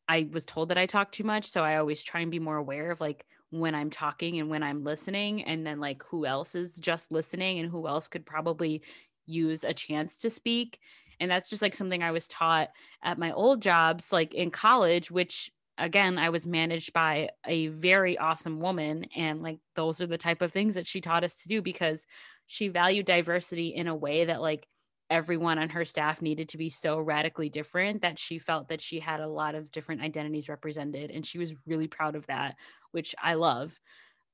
[0.08, 2.56] I was told that I talk too much, so I always try and be more
[2.56, 6.54] aware of like when I'm talking and when I'm listening, and then like who else
[6.54, 8.82] is just listening and who else could probably
[9.26, 10.80] use a chance to speak.
[11.20, 12.68] And that's just like something I was taught
[13.02, 18.18] at my old jobs, like in college, which again, I was managed by a very
[18.18, 19.06] awesome woman.
[19.16, 22.04] And like those are the type of things that she taught us to do because
[22.46, 24.66] she valued diversity in a way that like
[25.10, 29.00] everyone on her staff needed to be so radically different that she felt that she
[29.00, 31.10] had a lot of different identities represented.
[31.10, 32.56] And she was really proud of that,
[32.92, 33.78] which I love.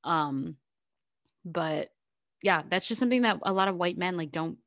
[0.03, 0.57] Um,
[1.45, 1.91] but
[2.43, 4.59] yeah, that's just something that a lot of white men like don't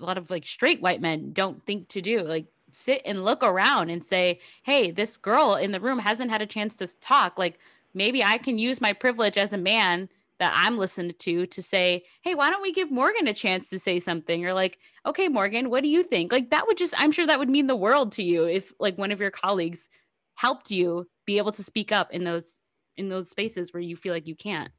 [0.00, 2.20] a lot of like straight white men don't think to do.
[2.22, 6.42] Like sit and look around and say, hey, this girl in the room hasn't had
[6.42, 7.38] a chance to talk.
[7.38, 7.58] Like
[7.94, 10.08] maybe I can use my privilege as a man
[10.38, 13.78] that I'm listened to to say, hey, why don't we give Morgan a chance to
[13.78, 14.44] say something?
[14.44, 16.32] Or like, okay, Morgan, what do you think?
[16.32, 18.98] Like that would just, I'm sure that would mean the world to you if like
[18.98, 19.88] one of your colleagues
[20.34, 22.58] helped you be able to speak up in those
[22.96, 24.70] in those spaces where you feel like you can't.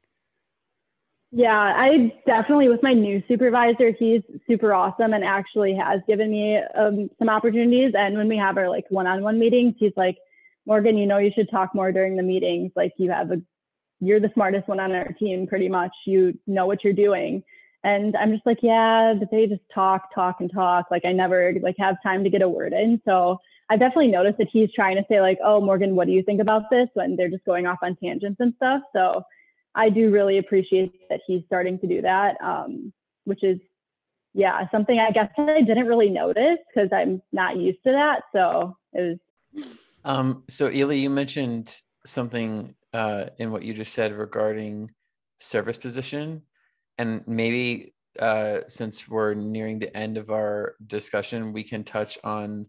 [1.32, 6.58] Yeah, I definitely with my new supervisor, he's super awesome and actually has given me
[6.78, 7.92] um, some opportunities.
[7.94, 10.16] And when we have our like one-on-one meetings, he's like,
[10.66, 12.72] Morgan, you know, you should talk more during the meetings.
[12.74, 13.42] Like you have a,
[14.00, 15.92] you're the smartest one on our team, pretty much.
[16.06, 17.42] You know what you're doing.
[17.84, 20.86] And I'm just like, yeah, but they just talk, talk, and talk.
[20.90, 23.00] Like I never like have time to get a word in.
[23.04, 23.38] So
[23.70, 26.40] I definitely noticed that he's trying to say like, oh, Morgan, what do you think
[26.40, 26.88] about this?
[26.94, 28.82] When they're just going off on tangents and stuff.
[28.92, 29.22] So
[29.74, 32.92] I do really appreciate that he's starting to do that, um,
[33.24, 33.58] which is,
[34.34, 38.22] yeah, something I guess I didn't really notice because I'm not used to that.
[38.32, 39.18] So it
[39.54, 39.64] was.
[40.04, 44.90] Um, so, Ely, you mentioned something uh, in what you just said regarding
[45.38, 46.40] service position.
[46.96, 52.66] And maybe uh, since we're nearing the end of our discussion, we can touch on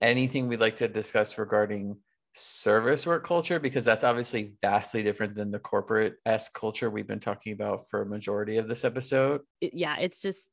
[0.00, 1.98] anything we'd like to discuss regarding
[2.32, 7.20] service work culture because that's obviously vastly different than the corporate s culture we've been
[7.20, 9.42] talking about for a majority of this episode.
[9.60, 10.48] Yeah, it's just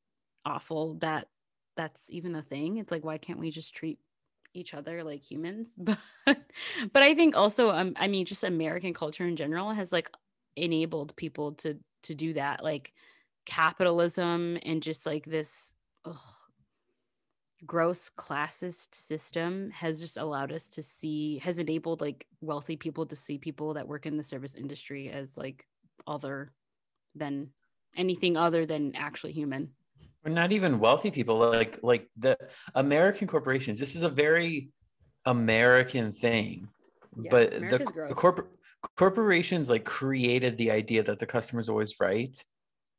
[0.46, 1.28] awful that
[1.78, 2.78] that's even a thing.
[2.78, 4.00] It's like why can't we just treat
[4.54, 5.76] each other like humans?
[6.26, 6.40] But
[6.94, 10.10] but I think also um I mean just American culture in general has like
[10.56, 12.94] enabled people to to do that like
[13.46, 15.74] capitalism and just like this
[16.06, 16.16] ugh,
[17.66, 23.16] gross classist system has just allowed us to see has enabled like wealthy people to
[23.16, 25.66] see people that work in the service industry as like
[26.08, 26.52] other
[27.16, 27.50] than
[27.96, 29.72] anything other than actually human
[30.26, 32.38] or not even wealthy people like like the
[32.76, 34.70] american corporations this is a very
[35.26, 36.68] american thing.
[37.22, 38.48] Yeah, but America's the corporate
[38.98, 42.36] corporations like created the idea that the customer is always right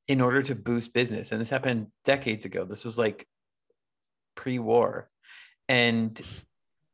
[0.09, 1.33] in order to boost business.
[1.33, 2.65] And this happened decades ago.
[2.65, 3.27] This was like
[4.35, 5.11] pre-war.
[5.69, 6.21] And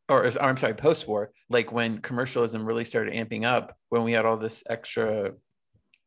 [0.08, 4.26] or, or I'm sorry, post-war, like when commercialism really started amping up, when we had
[4.26, 5.32] all this extra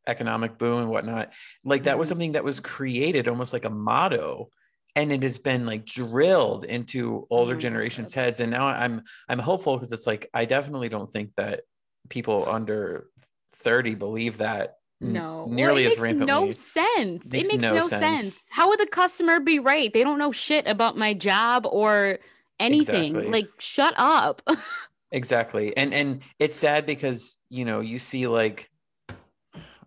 [0.08, 1.34] economic boom and whatnot,
[1.64, 2.12] like that was mm-hmm.
[2.12, 4.50] something that was created almost like a motto,
[4.96, 8.40] and it has been like drilled into older oh generations' heads.
[8.40, 11.62] And now I'm I'm hopeful because it's like I definitely don't think that
[12.10, 13.08] people under
[13.54, 16.28] 30 believe that no nearly well, as rampantly.
[16.28, 17.32] No sense.
[17.32, 18.02] Makes it makes no, no sense.
[18.02, 18.48] sense.
[18.50, 19.92] How would the customer be right?
[19.92, 22.20] They don't know shit about my job or
[22.60, 23.16] anything.
[23.16, 23.32] Exactly.
[23.32, 24.42] Like, shut up.
[25.12, 25.76] exactly.
[25.76, 28.70] And and it's sad because you know you see like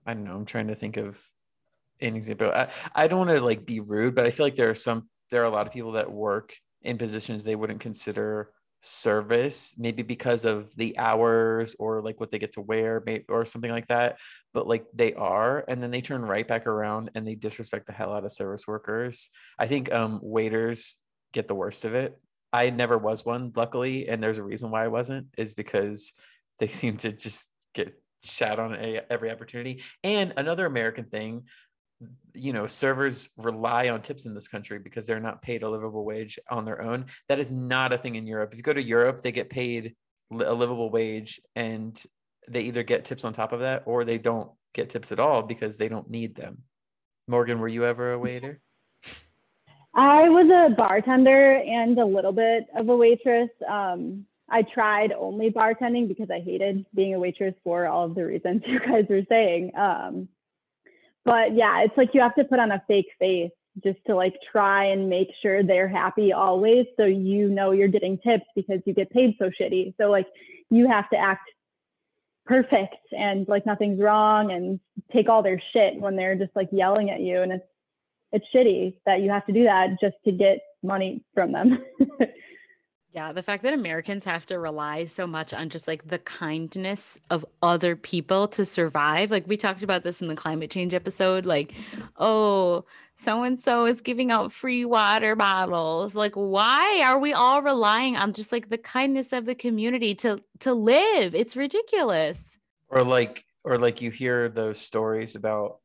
[0.07, 0.37] I don't know.
[0.37, 1.21] I'm trying to think of
[2.01, 2.53] an example.
[2.55, 5.09] I, I don't want to like be rude, but I feel like there are some
[5.31, 8.51] there are a lot of people that work in positions they wouldn't consider
[8.83, 13.45] service maybe because of the hours or like what they get to wear maybe, or
[13.45, 14.17] something like that
[14.55, 17.93] but like they are and then they turn right back around and they disrespect the
[17.93, 20.97] hell out of service workers i think um waiters
[21.33, 22.21] get the worst of it
[22.53, 26.13] i never was one luckily and there's a reason why i wasn't is because
[26.61, 28.77] they seem to just get shat on
[29.11, 29.83] every opportunity.
[30.03, 31.45] And another american thing
[32.35, 36.05] you know servers rely on tips in this country because they're not paid a livable
[36.05, 37.07] wage on their own.
[37.29, 38.53] That is not a thing in europe.
[38.53, 39.95] If you go to europe they get paid
[40.31, 42.01] a livable wage and
[42.49, 45.43] they either get tips on top of that or they don't get tips at all
[45.43, 46.59] because they don't need them.
[47.29, 48.61] Morgan were you ever a waiter?
[49.95, 55.51] I was a bartender and a little bit of a waitress um, i tried only
[55.51, 59.23] bartending because i hated being a waitress for all of the reasons you guys were
[59.29, 60.29] saying um,
[61.27, 63.51] but yeah, it's like you have to put on a fake face
[63.83, 66.87] just to like try and make sure they're happy always.
[66.97, 69.95] So you know you're getting tips because you get paid so shitty.
[70.01, 70.29] So like
[70.71, 71.51] you have to act
[72.47, 74.79] perfect and like nothing's wrong and
[75.13, 77.65] take all their shit when they're just like yelling at you and it's
[78.33, 81.79] it's shitty that you have to do that just to get money from them.
[83.17, 87.19] Yeah, the fact that Americans have to rely so much on just like the kindness
[87.31, 89.31] of other people to survive.
[89.31, 91.47] Like we talked about this in the climate change episode.
[91.47, 91.73] Like,
[92.19, 96.15] oh, so and so is giving out free water bottles.
[96.15, 100.43] Like, why are we all relying on just like the kindness of the community to
[100.59, 101.35] to live?
[101.35, 102.59] It's ridiculous.
[102.91, 105.79] Or like, or like you hear those stories about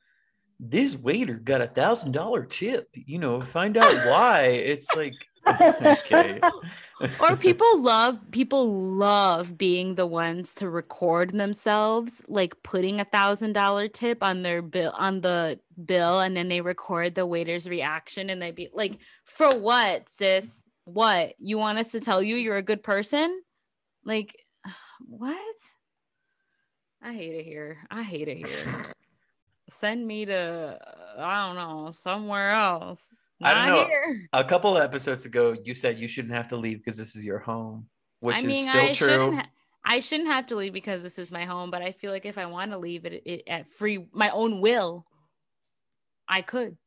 [0.64, 2.88] this waiter got a thousand dollar tip.
[2.94, 4.44] You know, find out why.
[4.44, 5.16] It's like
[5.48, 6.40] okay.
[7.20, 13.54] or people love people love being the ones to record themselves like putting a thousand
[13.54, 18.30] dollar tip on their bill on the bill and then they record the waiter's reaction
[18.30, 22.58] and they be like for what sis what you want us to tell you you're
[22.58, 23.42] a good person
[24.06, 24.36] like
[25.08, 25.56] what
[27.02, 28.86] i hate it here i hate it here
[29.72, 30.78] send me to
[31.18, 33.14] i don't know somewhere else
[33.44, 33.86] I don't know.
[33.88, 34.30] here.
[34.34, 37.26] A couple of episodes ago, you said you shouldn't have to leave because this is
[37.26, 37.88] your home,
[38.20, 39.08] which I mean, is still I true.
[39.08, 39.50] Shouldn't ha-
[39.84, 42.38] I shouldn't have to leave because this is my home, but I feel like if
[42.38, 45.06] I want to leave it, it at free my own will,
[46.28, 46.78] I could.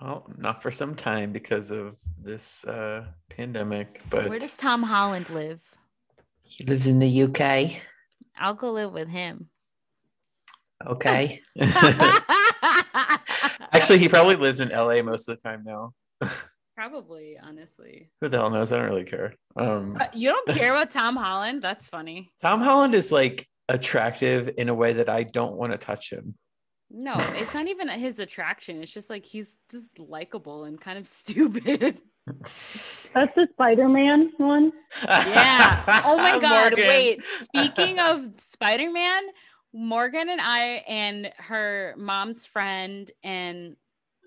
[0.00, 5.28] Well, not for some time because of this uh, pandemic, but Where does Tom Holland
[5.30, 5.60] live?
[6.42, 7.80] he lives in the UK.
[8.38, 9.49] I'll go live with him.
[10.86, 11.40] Okay.
[13.72, 15.92] Actually, he probably lives in LA most of the time now.
[16.76, 18.10] Probably, honestly.
[18.20, 18.72] Who the hell knows?
[18.72, 19.34] I don't really care.
[19.56, 21.62] Um, But you don't care about Tom Holland?
[21.62, 22.30] That's funny.
[22.40, 26.34] Tom Holland is like attractive in a way that I don't want to touch him.
[26.90, 28.82] No, it's not even his attraction.
[28.82, 31.98] It's just like he's just likable and kind of stupid.
[33.12, 34.72] That's the Spider-Man one.
[35.04, 36.02] Yeah.
[36.04, 36.72] Oh my god.
[36.72, 36.88] Morgan.
[36.88, 37.22] Wait.
[37.40, 39.22] Speaking of Spider-Man,
[39.72, 43.76] Morgan and I and her mom's friend and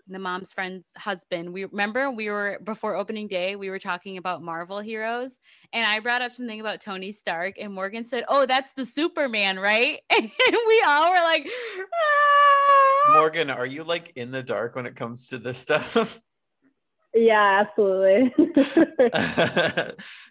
[0.08, 1.54] the mom's friend's husband.
[1.54, 5.40] We remember we were before opening day, we were talking about Marvel heroes,
[5.72, 9.60] and I brought up something about Tony Stark, and Morgan said, Oh, that's the Superman,
[9.60, 10.00] right?
[10.12, 10.30] And
[10.68, 15.30] we all were like, "Ah." Morgan, are you like in the dark when it comes
[15.30, 16.22] to this stuff?
[17.16, 18.34] Yeah, absolutely.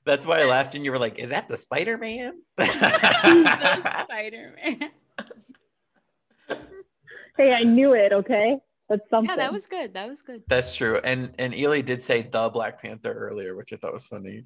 [0.04, 2.66] That's why I laughed and you were like, "Is that the Spider Man?" the
[4.02, 4.90] Spider-Man.
[7.36, 8.12] Hey, I knew it.
[8.12, 8.58] Okay,
[8.88, 9.30] that's something.
[9.30, 9.94] Yeah, that was good.
[9.94, 10.42] That was good.
[10.48, 11.00] That's true.
[11.04, 14.44] And and Ely did say the Black Panther earlier, which I thought was funny.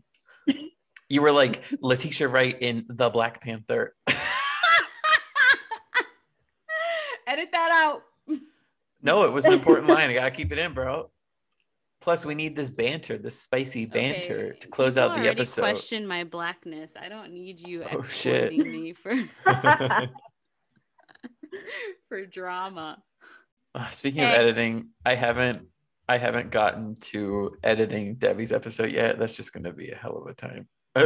[1.08, 3.94] You were like Letitia Wright in the Black Panther.
[7.28, 8.02] Edit that out.
[9.02, 10.10] no, it was an important line.
[10.10, 11.10] I gotta keep it in, bro.
[12.00, 15.40] Plus, we need this banter, this spicy banter Okay, to close people out the already
[15.40, 15.62] episode.
[15.62, 16.92] Question my blackness.
[17.00, 18.52] I don't need you Oh, shit.
[18.52, 19.12] exploiting me for
[22.08, 23.02] for drama.
[23.74, 25.66] Uh, Speaking of editing, I haven't
[26.08, 29.18] I haven't gotten to editing Debbie's episode yet.
[29.18, 30.68] That's just gonna be a hell of a time.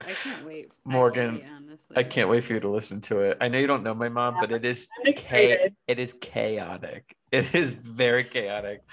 [0.00, 0.70] I can't wait.
[0.84, 1.78] Morgan, I can't, wait.
[1.96, 3.38] I can't wait for you to listen to it.
[3.40, 7.16] I know you don't know my mom, but it is cha- it is chaotic.
[7.32, 8.82] It is very chaotic.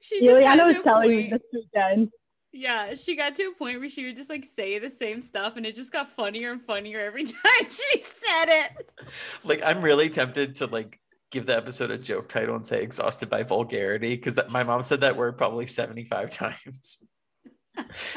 [0.00, 2.10] She Juliana to was telling me this weekend.
[2.52, 5.56] Yeah, she got to a point where she would just like say the same stuff,
[5.56, 8.90] and it just got funnier and funnier every time she said it.
[9.44, 13.30] Like I'm really tempted to like give the episode a joke title and say exhausted
[13.30, 16.98] by vulgarity because my mom said that word probably 75 times.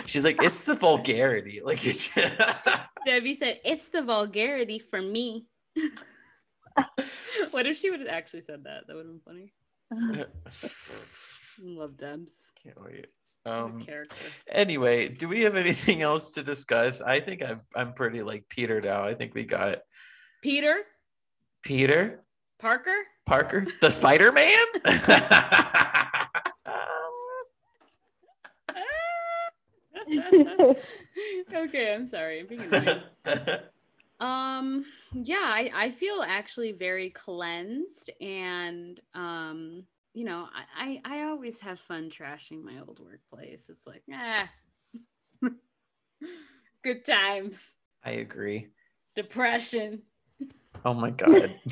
[0.07, 1.61] She's like, it's the vulgarity.
[1.63, 2.09] Like it's
[3.05, 5.45] Debbie said, "It's the vulgarity for me."
[7.51, 8.87] what if she would have actually said that?
[8.87, 9.51] That would have been
[9.91, 10.33] funny.
[11.61, 12.51] Love Debs.
[12.63, 13.07] Can't wait.
[13.45, 14.15] Um character.
[14.49, 17.01] anyway, do we have anything else to discuss?
[17.01, 19.03] I think I'm I'm pretty like Peter now.
[19.03, 19.79] I think we got
[20.41, 20.83] Peter
[21.63, 22.23] Peter
[22.59, 22.95] Parker.
[23.25, 24.65] Parker, the Spider-Man.
[31.55, 32.41] okay, I'm sorry.
[32.41, 33.01] I'm being annoying.
[34.19, 39.83] Um, yeah, I, I feel actually very cleansed and um,
[40.13, 43.69] you know, I, I, I always have fun trashing my old workplace.
[43.69, 44.49] It's like, ah
[46.83, 47.73] good times.
[48.03, 48.67] I agree.
[49.15, 50.01] Depression.
[50.85, 51.59] Oh my god.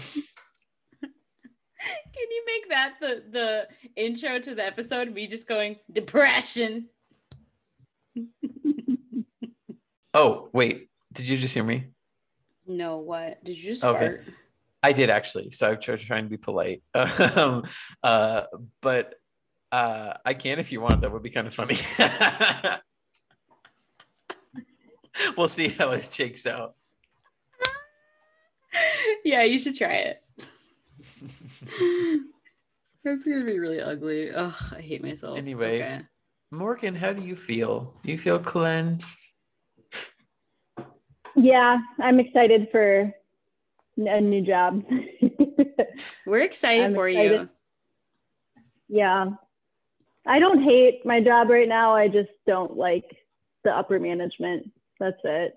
[2.14, 5.14] Can you make that the the intro to the episode?
[5.14, 6.88] Me just going depression.
[10.14, 10.90] Oh, wait.
[11.14, 11.88] Did you just hear me?
[12.68, 14.00] No, what did you just Okay.
[14.00, 14.26] fart?
[14.84, 15.52] I did actually.
[15.52, 16.84] So I'm trying to be polite.
[17.36, 17.64] Um,
[18.04, 18.44] uh,
[18.82, 19.16] but
[19.72, 21.02] uh, I can if you want.
[21.02, 21.78] That would be kind of funny.
[25.38, 26.76] we'll see how it shakes out.
[29.24, 30.24] yeah, you should try it.
[33.04, 34.32] That's gonna be really ugly.
[34.32, 35.38] Ugh, I hate myself.
[35.38, 35.82] Anyway.
[35.82, 36.02] Okay.
[36.52, 37.94] Morgan, how do you feel?
[38.04, 39.18] Do you feel cleansed?
[41.36, 43.14] Yeah, I'm excited for
[43.98, 44.84] a new job.
[46.26, 47.42] We're excited I'm for excited.
[47.42, 47.50] you.
[48.90, 49.26] yeah.
[50.28, 51.96] I don't hate my job right now.
[51.96, 53.06] I just don't like
[53.64, 54.72] the upper management.
[55.00, 55.56] That's it.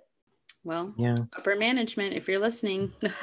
[0.64, 1.18] Well, Yeah.
[1.36, 2.92] upper management, if you're listening,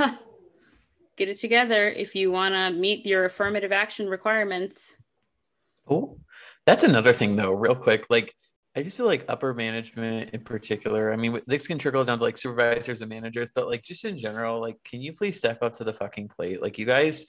[1.18, 4.96] get it together if you want to meet your affirmative action requirements.
[5.90, 6.20] Oh,
[6.68, 8.06] that's another thing though, real quick.
[8.12, 8.36] Like
[8.76, 11.11] I just feel like upper management in particular.
[11.11, 14.18] I mean, this can trickle down to like supervisors and managers, but like just in
[14.18, 16.61] general, like, can you please step up to the fucking plate?
[16.61, 17.26] Like, you guys,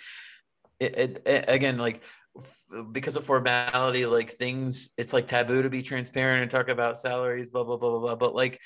[0.79, 2.03] it, it, it- again, like
[2.93, 7.51] because of formality, like things, it's like taboo to be transparent and talk about salaries,
[7.51, 8.15] blah blah blah blah blah.
[8.15, 8.61] But like,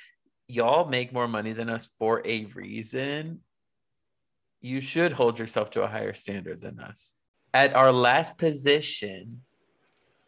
[0.46, 3.40] y'all make more money than us for a reason.
[4.60, 7.14] You should hold yourself to a higher standard than us.
[7.54, 9.42] At our last position,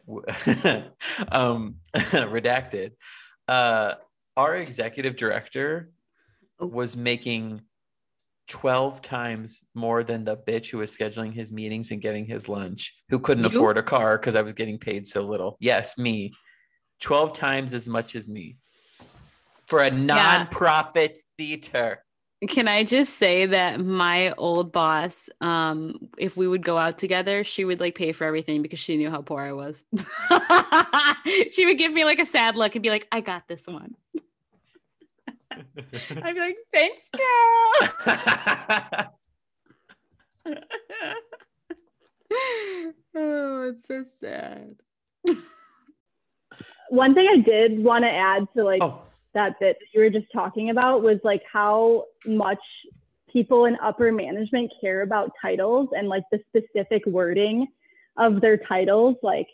[1.31, 2.91] um, redacted.
[3.47, 3.93] Uh,
[4.37, 5.91] our executive director
[6.61, 6.65] Oh.
[6.67, 7.61] was making
[8.49, 12.95] 12 times more than the bitch who was scheduling his meetings and getting his lunch,
[13.09, 13.49] who couldn't You?
[13.49, 15.55] afford a car because I was getting paid so little.
[15.61, 16.33] Yes, me.
[16.99, 18.57] 12 times as much as me
[19.67, 22.03] for a non-profit theater.
[22.47, 27.43] Can I just say that my old boss, um, if we would go out together,
[27.43, 29.83] she would like pay for everything because she knew how poor I was.
[31.51, 33.93] she would give me like a sad look and be like, I got this one.
[36.23, 37.23] I'd be like, thanks, girl.
[43.15, 44.75] oh, it's so sad.
[46.89, 49.01] One thing I did want to add to like oh,
[49.33, 52.59] that bit that you were just talking about was like how much
[53.31, 57.67] people in upper management care about titles and like the specific wording
[58.17, 59.15] of their titles.
[59.21, 59.47] Like,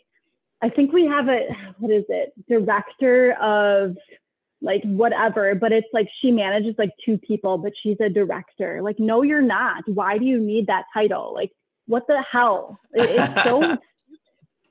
[0.62, 1.46] I think we have a,
[1.78, 3.96] what is it, director of
[4.62, 8.80] like whatever, but it's like she manages like two people, but she's a director.
[8.82, 9.84] Like, no, you're not.
[9.86, 11.32] Why do you need that title?
[11.34, 11.52] Like,
[11.86, 12.80] what the hell?
[12.94, 13.76] It- it's so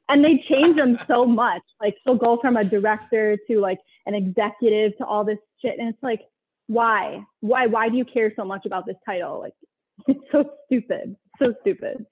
[0.09, 1.61] and they change them so much.
[1.81, 5.89] Like she'll go from a director to like an executive to all this shit, and
[5.89, 6.21] it's like,
[6.67, 9.39] why, why, why do you care so much about this title?
[9.39, 9.53] Like,
[10.07, 12.05] it's so stupid, so stupid.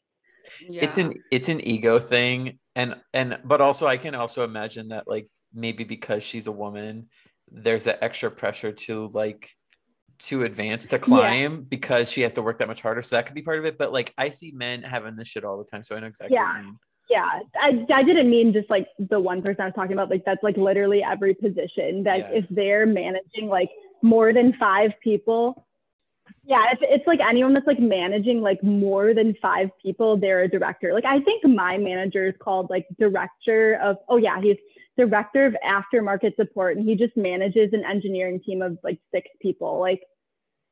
[0.70, 2.60] it's an it's an ego thing.
[2.76, 7.08] And and but also i can also imagine that like maybe because she's a woman
[7.52, 9.52] there's that extra pressure to like
[10.18, 13.02] to advance to climb because she has to work that much harder.
[13.04, 13.78] So that could be part of it.
[13.78, 15.84] But like i see men having this shit all the time.
[15.84, 16.58] So i know exactly what Yeah.
[16.62, 16.80] you mean
[17.14, 20.10] Yeah, I, I didn't mean just like the one person I was talking about.
[20.10, 22.40] Like that's like literally every position that Yeah.
[22.40, 23.70] if they're managing like
[24.02, 25.68] more than five people.
[26.44, 30.48] Yeah, if it's like anyone that's like managing like more than five people, they're a
[30.48, 30.92] director.
[30.92, 33.98] Like I think my manager is called like director of.
[34.10, 34.58] Oh yeah, he's
[34.98, 39.80] director of aftermarket support, and he just manages an engineering team of like six people.
[39.80, 40.02] Like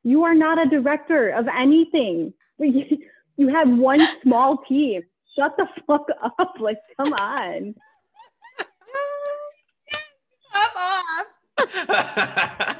[0.02, 2.34] you are not a director of anything.
[3.38, 5.02] You have one small team
[5.38, 6.54] shut the fuck up.
[6.60, 7.74] Like, come on.
[10.52, 11.26] Come off.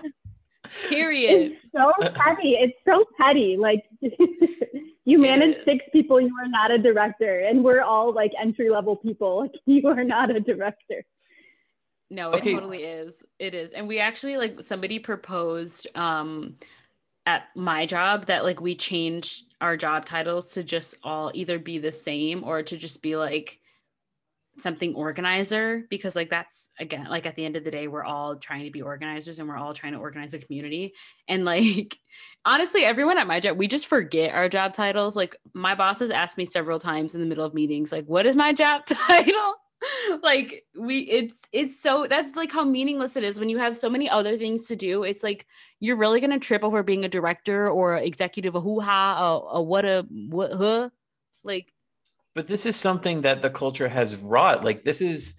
[0.89, 1.53] Period.
[1.53, 2.53] It's so petty.
[2.53, 3.57] It's so petty.
[3.59, 3.85] Like,
[5.05, 7.41] you manage six people, you are not a director.
[7.41, 9.41] And we're all like entry level people.
[9.41, 11.05] Like, you are not a director.
[12.11, 12.55] No, it Okay.
[12.55, 13.23] totally is.
[13.39, 13.73] It is.
[13.73, 16.57] And we actually like somebody proposed um
[17.27, 21.79] at my job that like we change our job titles to just all either be
[21.79, 23.59] the same or to just be like
[24.59, 28.37] something organizer because like that's again like at the end of the day we're all
[28.37, 30.93] trying to be organizers and we're all trying to organize a community.
[31.29, 31.97] And like
[32.45, 35.17] honestly everyone at my job we just forget our job titles.
[35.17, 38.27] Like my boss has asked me several times in the middle of meetings like what
[38.27, 39.55] is my job title
[40.23, 43.89] like we it's it's so that's like how meaningless it is when you have so
[43.89, 45.03] many other things to do.
[45.03, 45.47] It's like
[45.81, 49.85] you're really gonna trip over being a director or executive a hoo-ha a, a what
[49.85, 50.91] a what huh?
[51.45, 51.73] Like
[52.35, 54.65] but this is something that the culture has wrought.
[54.65, 55.35] Like this is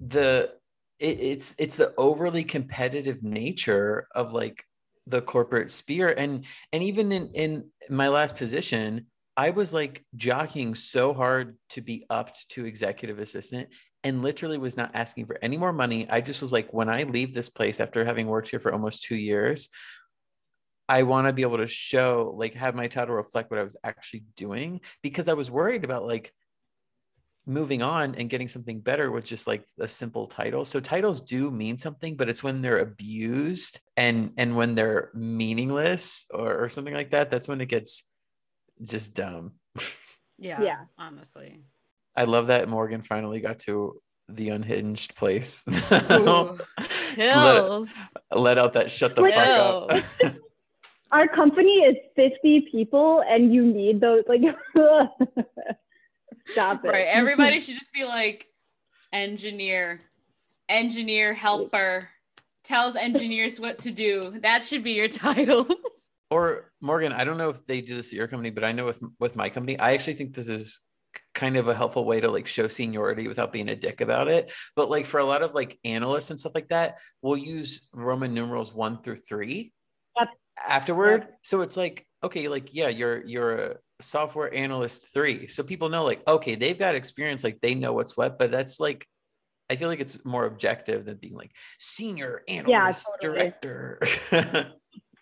[0.00, 0.52] the
[0.98, 4.64] it, it's it's the overly competitive nature of like
[5.06, 6.10] the corporate sphere.
[6.16, 9.06] And and even in in my last position
[9.36, 13.68] i was like jockeying so hard to be upped to executive assistant
[14.04, 17.02] and literally was not asking for any more money i just was like when i
[17.04, 19.68] leave this place after having worked here for almost two years
[20.88, 23.76] I want to be able to show, like, have my title reflect what I was
[23.82, 26.32] actually doing because I was worried about like
[27.46, 30.64] moving on and getting something better with just like a simple title.
[30.64, 36.26] So titles do mean something, but it's when they're abused and and when they're meaningless
[36.30, 37.30] or, or something like that.
[37.30, 38.12] That's when it gets
[38.82, 39.52] just dumb.
[40.38, 40.80] yeah Yeah.
[40.98, 41.60] honestly
[42.16, 45.64] I love that Morgan finally got to the unhinged place.
[45.92, 46.58] Ooh,
[47.18, 47.82] let,
[48.32, 50.34] let out that shut the Like- fuck up.
[51.12, 54.40] Our company is 50 people and you need those like
[56.48, 56.88] stop it.
[56.88, 57.06] Right.
[57.06, 58.46] Everybody should just be like
[59.12, 60.00] engineer,
[60.68, 62.08] engineer helper,
[62.64, 64.38] tells engineers what to do.
[64.42, 66.05] That should be your titles.
[66.30, 68.86] Or Morgan, I don't know if they do this at your company, but I know
[68.86, 70.80] with with my company, I actually think this is
[71.34, 74.52] kind of a helpful way to like show seniority without being a dick about it.
[74.74, 78.34] But like for a lot of like analysts and stuff like that, we'll use Roman
[78.34, 79.72] numerals one through three
[80.18, 80.28] Yep.
[80.66, 81.28] afterward.
[81.42, 85.48] So it's like, okay, like yeah, you're you're a software analyst three.
[85.48, 88.80] So people know like, okay, they've got experience, like they know what's what, but that's
[88.80, 89.06] like
[89.68, 93.38] I feel like it's more objective than being like senior analyst totally.
[93.38, 94.00] director.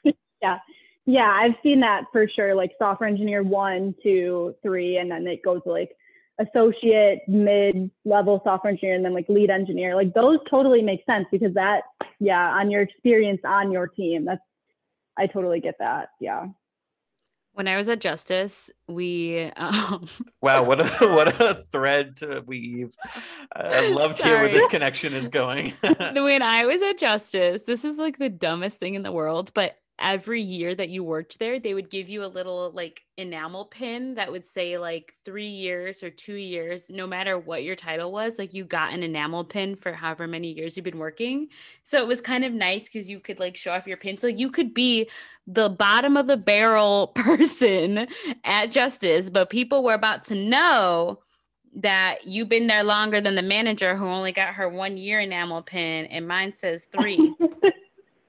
[0.42, 0.58] Yeah,
[1.06, 2.54] I've seen that for sure.
[2.54, 5.96] Like software engineer one, two, three, and then it goes like
[6.38, 9.94] associate, mid level software engineer, and then like lead engineer.
[9.94, 11.82] Like those totally make sense because that,
[12.20, 14.40] yeah, on your experience on your team, that's,
[15.16, 16.08] I totally get that.
[16.20, 16.46] Yeah.
[17.52, 20.08] When I was at Justice, we um,
[20.42, 22.96] Wow, what a what a thread to weave.
[23.54, 25.72] I love to hear where this connection is going.
[25.82, 29.76] when I was at Justice, this is like the dumbest thing in the world, but
[29.98, 34.14] every year that you worked there, they would give you a little like enamel pin
[34.14, 38.38] that would say like three years or two years, no matter what your title was,
[38.38, 41.48] like you got an enamel pin for however many years you've been working.
[41.84, 44.16] So it was kind of nice because you could like show off your pin.
[44.16, 45.08] So you could be
[45.46, 48.08] the bottom of the barrel person
[48.44, 51.20] at Justice, but people were about to know
[51.76, 55.62] that you've been there longer than the manager who only got her one year enamel
[55.62, 57.34] pin and mine says three.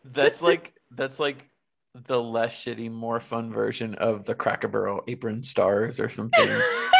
[0.05, 1.47] that's like that's like
[2.07, 6.45] the less shitty, more fun version of the Cracker Barrel apron stars or something.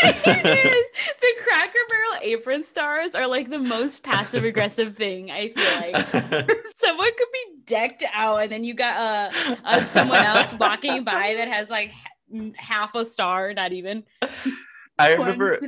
[0.03, 5.97] The Cracker Barrel apron stars are like the most passive aggressive thing I feel like.
[6.77, 11.33] Someone could be decked out and then you got uh, uh someone else walking by
[11.35, 11.91] that has like
[12.33, 14.03] h- half a star, not even.
[14.99, 15.59] I remember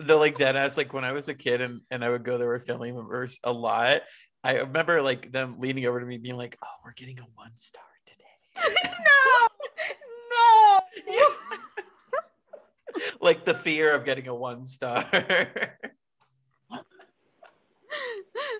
[0.00, 2.36] the like dead ass like when I was a kid and, and I would go
[2.36, 4.02] there with family members a lot.
[4.44, 7.56] I remember like them leaning over to me being like, "Oh, we're getting a one
[7.56, 7.95] star today."
[8.56, 9.48] No,
[11.08, 11.30] no.
[13.20, 15.04] like the fear of getting a one star.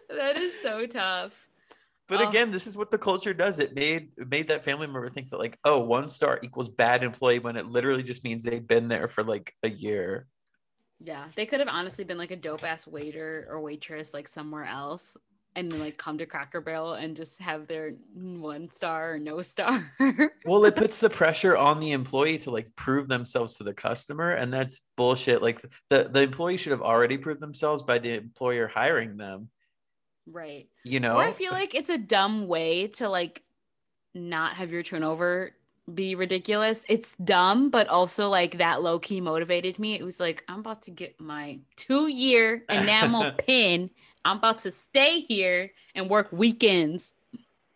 [0.09, 1.47] that is so tough.
[2.09, 2.29] but Oh.
[2.29, 3.59] again, this is what the culture does.
[3.59, 7.03] It made it made that family member think that like, oh, one star equals bad
[7.03, 10.27] employee when it literally just means they've been there for like a year.
[11.01, 14.65] Yeah, they could have honestly been like a dope ass waiter or waitress like somewhere
[14.65, 15.17] else
[15.57, 19.41] and then like come to Cracker Barrel and just have their one star or no
[19.43, 19.91] star.
[20.45, 24.33] Well, it puts the pressure on the employee to like prove themselves to the customer,
[24.33, 25.43] and that's bullshit.
[25.43, 29.49] Like the the employee should have already proved themselves by the employer hiring them.
[30.31, 30.69] right.
[30.85, 33.43] You know, Or I feel like it's a dumb way to like
[34.15, 35.53] not have your turnover
[35.93, 36.85] be ridiculous.
[36.89, 39.95] It's dumb, but also like that low key motivated me.
[39.95, 43.91] It was like, I'm about to get my two year enamel pin.
[44.27, 47.15] I'm about to stay here and work weekends.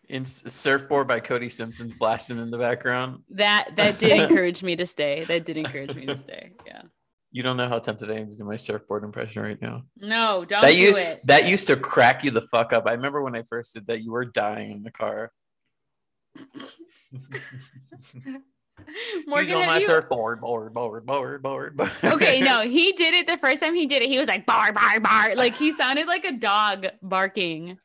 [0.09, 3.23] in surfboard by Cody Simpson's blasting in the background.
[3.29, 5.23] That that did encourage me to stay.
[5.23, 6.51] That did encourage me to stay.
[6.67, 6.81] Yeah.
[7.31, 9.83] You don't know how tempted I am to do my surfboard impression right now.
[9.95, 11.25] No, don't that do you it.
[11.27, 12.85] that used to crack you the fuck up.
[12.85, 15.31] I remember when I first did that, you were dying in the car.
[19.27, 21.91] Morgan, She's on have my you- surfboard, board, board, board, board, board.
[22.03, 24.09] okay, no, he did it the first time he did it.
[24.09, 25.35] He was like bar, bar, bar.
[25.35, 27.77] Like he sounded like a dog barking.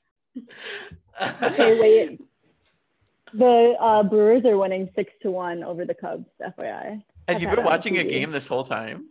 [1.42, 2.20] okay, wait.
[3.34, 6.24] The uh, Brewers are winning six to one over the Cubs.
[6.40, 7.02] FYI.
[7.28, 9.08] Have you I've had been watching a game this whole time?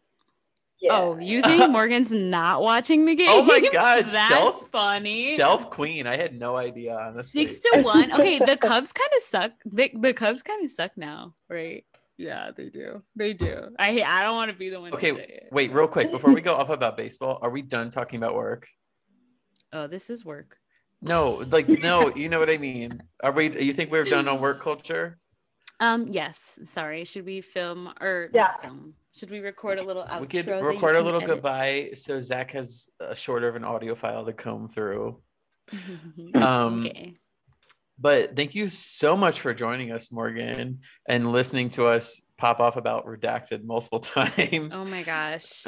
[0.86, 0.98] Yeah.
[1.00, 3.28] Oh, you think Morgan's not watching the game?
[3.30, 5.34] Oh my God, That's stealth- funny.
[5.34, 6.06] Stealth Queen.
[6.06, 7.48] I had no idea, honestly.
[7.48, 8.12] Six to one.
[8.20, 9.52] Okay, the Cubs kind of suck.
[9.66, 11.84] The, the Cubs kind of suck now, right?
[12.18, 13.02] Yeah, they do.
[13.16, 13.70] They do.
[13.80, 14.92] I I don't want to be the one.
[14.92, 15.50] to say Okay, it.
[15.52, 18.68] wait, real quick before we go off about baseball, are we done talking about work?
[19.74, 20.58] Oh, this is work.
[21.02, 23.02] No, like no, you know what I mean.
[23.24, 23.46] Are we?
[23.60, 25.18] You think we're done on work culture?
[25.80, 26.08] Um.
[26.10, 26.60] Yes.
[26.66, 27.04] Sorry.
[27.06, 28.56] Should we film or Yeah.
[28.62, 28.94] film?
[29.16, 30.22] Should we record a little outro?
[30.22, 31.36] we could record a little edit?
[31.36, 35.22] goodbye, so Zach has a shorter of an audio file to comb through.
[36.36, 37.14] Um, okay.
[37.98, 42.76] But thank you so much for joining us, Morgan, and listening to us pop off
[42.76, 44.78] about redacted multiple times.
[44.78, 45.64] Oh my gosh.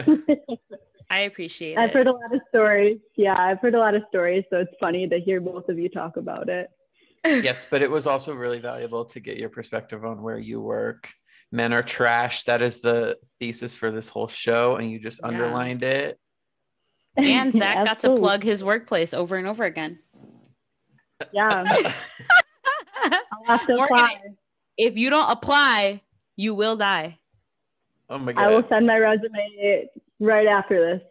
[1.09, 1.77] I appreciate it.
[1.77, 2.99] I've heard a lot of stories.
[3.15, 5.88] Yeah, I've heard a lot of stories, so it's funny to hear both of you
[5.88, 6.69] talk about it.
[7.28, 11.10] Yes, but it was also really valuable to get your perspective on where you work.
[11.52, 12.44] Men are trash.
[12.44, 15.30] That is the thesis for this whole show, and you just Yeah.
[15.30, 16.20] underlined it.
[17.18, 19.99] And Zach got to plug his workplace over and over again.
[21.32, 21.64] Yeah,
[23.04, 24.22] I'll have to Morgan, apply.
[24.78, 26.02] if you don't apply,
[26.36, 27.18] you will die.
[28.10, 28.44] oh my god.
[28.44, 29.90] I will send my resume
[30.20, 31.06] right after this.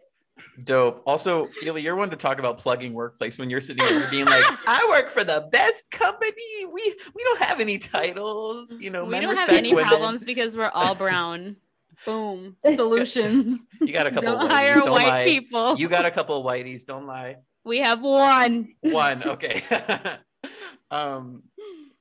[0.63, 1.03] Dope.
[1.05, 4.43] Also, Ely, you're one to talk about plugging workplace when you're sitting there being like,
[4.67, 6.65] "I work for the best company.
[6.65, 8.77] We we don't have any titles.
[8.79, 9.89] You know, we don't have any women.
[9.89, 11.57] problems because we're all brown.
[12.05, 12.55] Boom.
[12.75, 13.65] Solutions.
[13.81, 14.33] You got a couple.
[14.33, 15.25] don't hire don't white lie.
[15.25, 15.77] people.
[15.77, 16.85] You got a couple of whiteys.
[16.85, 17.37] Don't lie.
[17.65, 18.73] we have one.
[18.81, 19.23] One.
[19.23, 19.63] Okay.
[20.91, 21.43] um.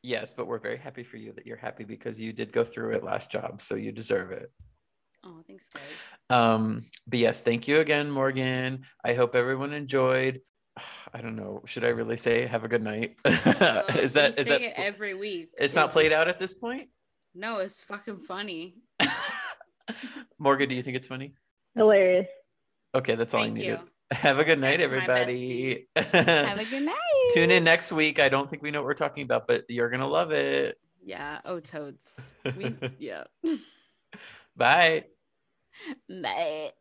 [0.02, 2.94] Yes, but we're very happy for you that you're happy because you did go through
[2.94, 4.52] it last job, so you deserve it.
[5.26, 5.82] Oh, thanks, guys.
[6.30, 8.82] Um, but yes, thank you again, Morgan.
[9.04, 10.40] I hope everyone enjoyed.
[11.14, 11.62] I don't know.
[11.66, 13.16] Should I really say have a good night?
[13.26, 15.48] Uh, is you that is say that it every week?
[15.58, 16.88] it's not played out at this point?
[17.34, 18.76] No, it's fucking funny.
[20.38, 21.34] Morgan, do you think it's funny?
[21.74, 22.28] Hilarious.
[22.94, 23.66] Okay, that's all I needed.
[23.66, 23.78] you.
[24.12, 25.88] Have a good night, everybody.
[25.96, 27.30] Have a good night.
[27.34, 28.20] Tune in next week.
[28.20, 30.78] I don't think we know what we're talking about, but you're gonna love it.
[31.04, 31.40] Yeah.
[31.44, 32.32] Oh, toads.
[32.56, 33.24] We, yeah.
[34.56, 35.04] Bye.
[36.08, 36.72] Bye.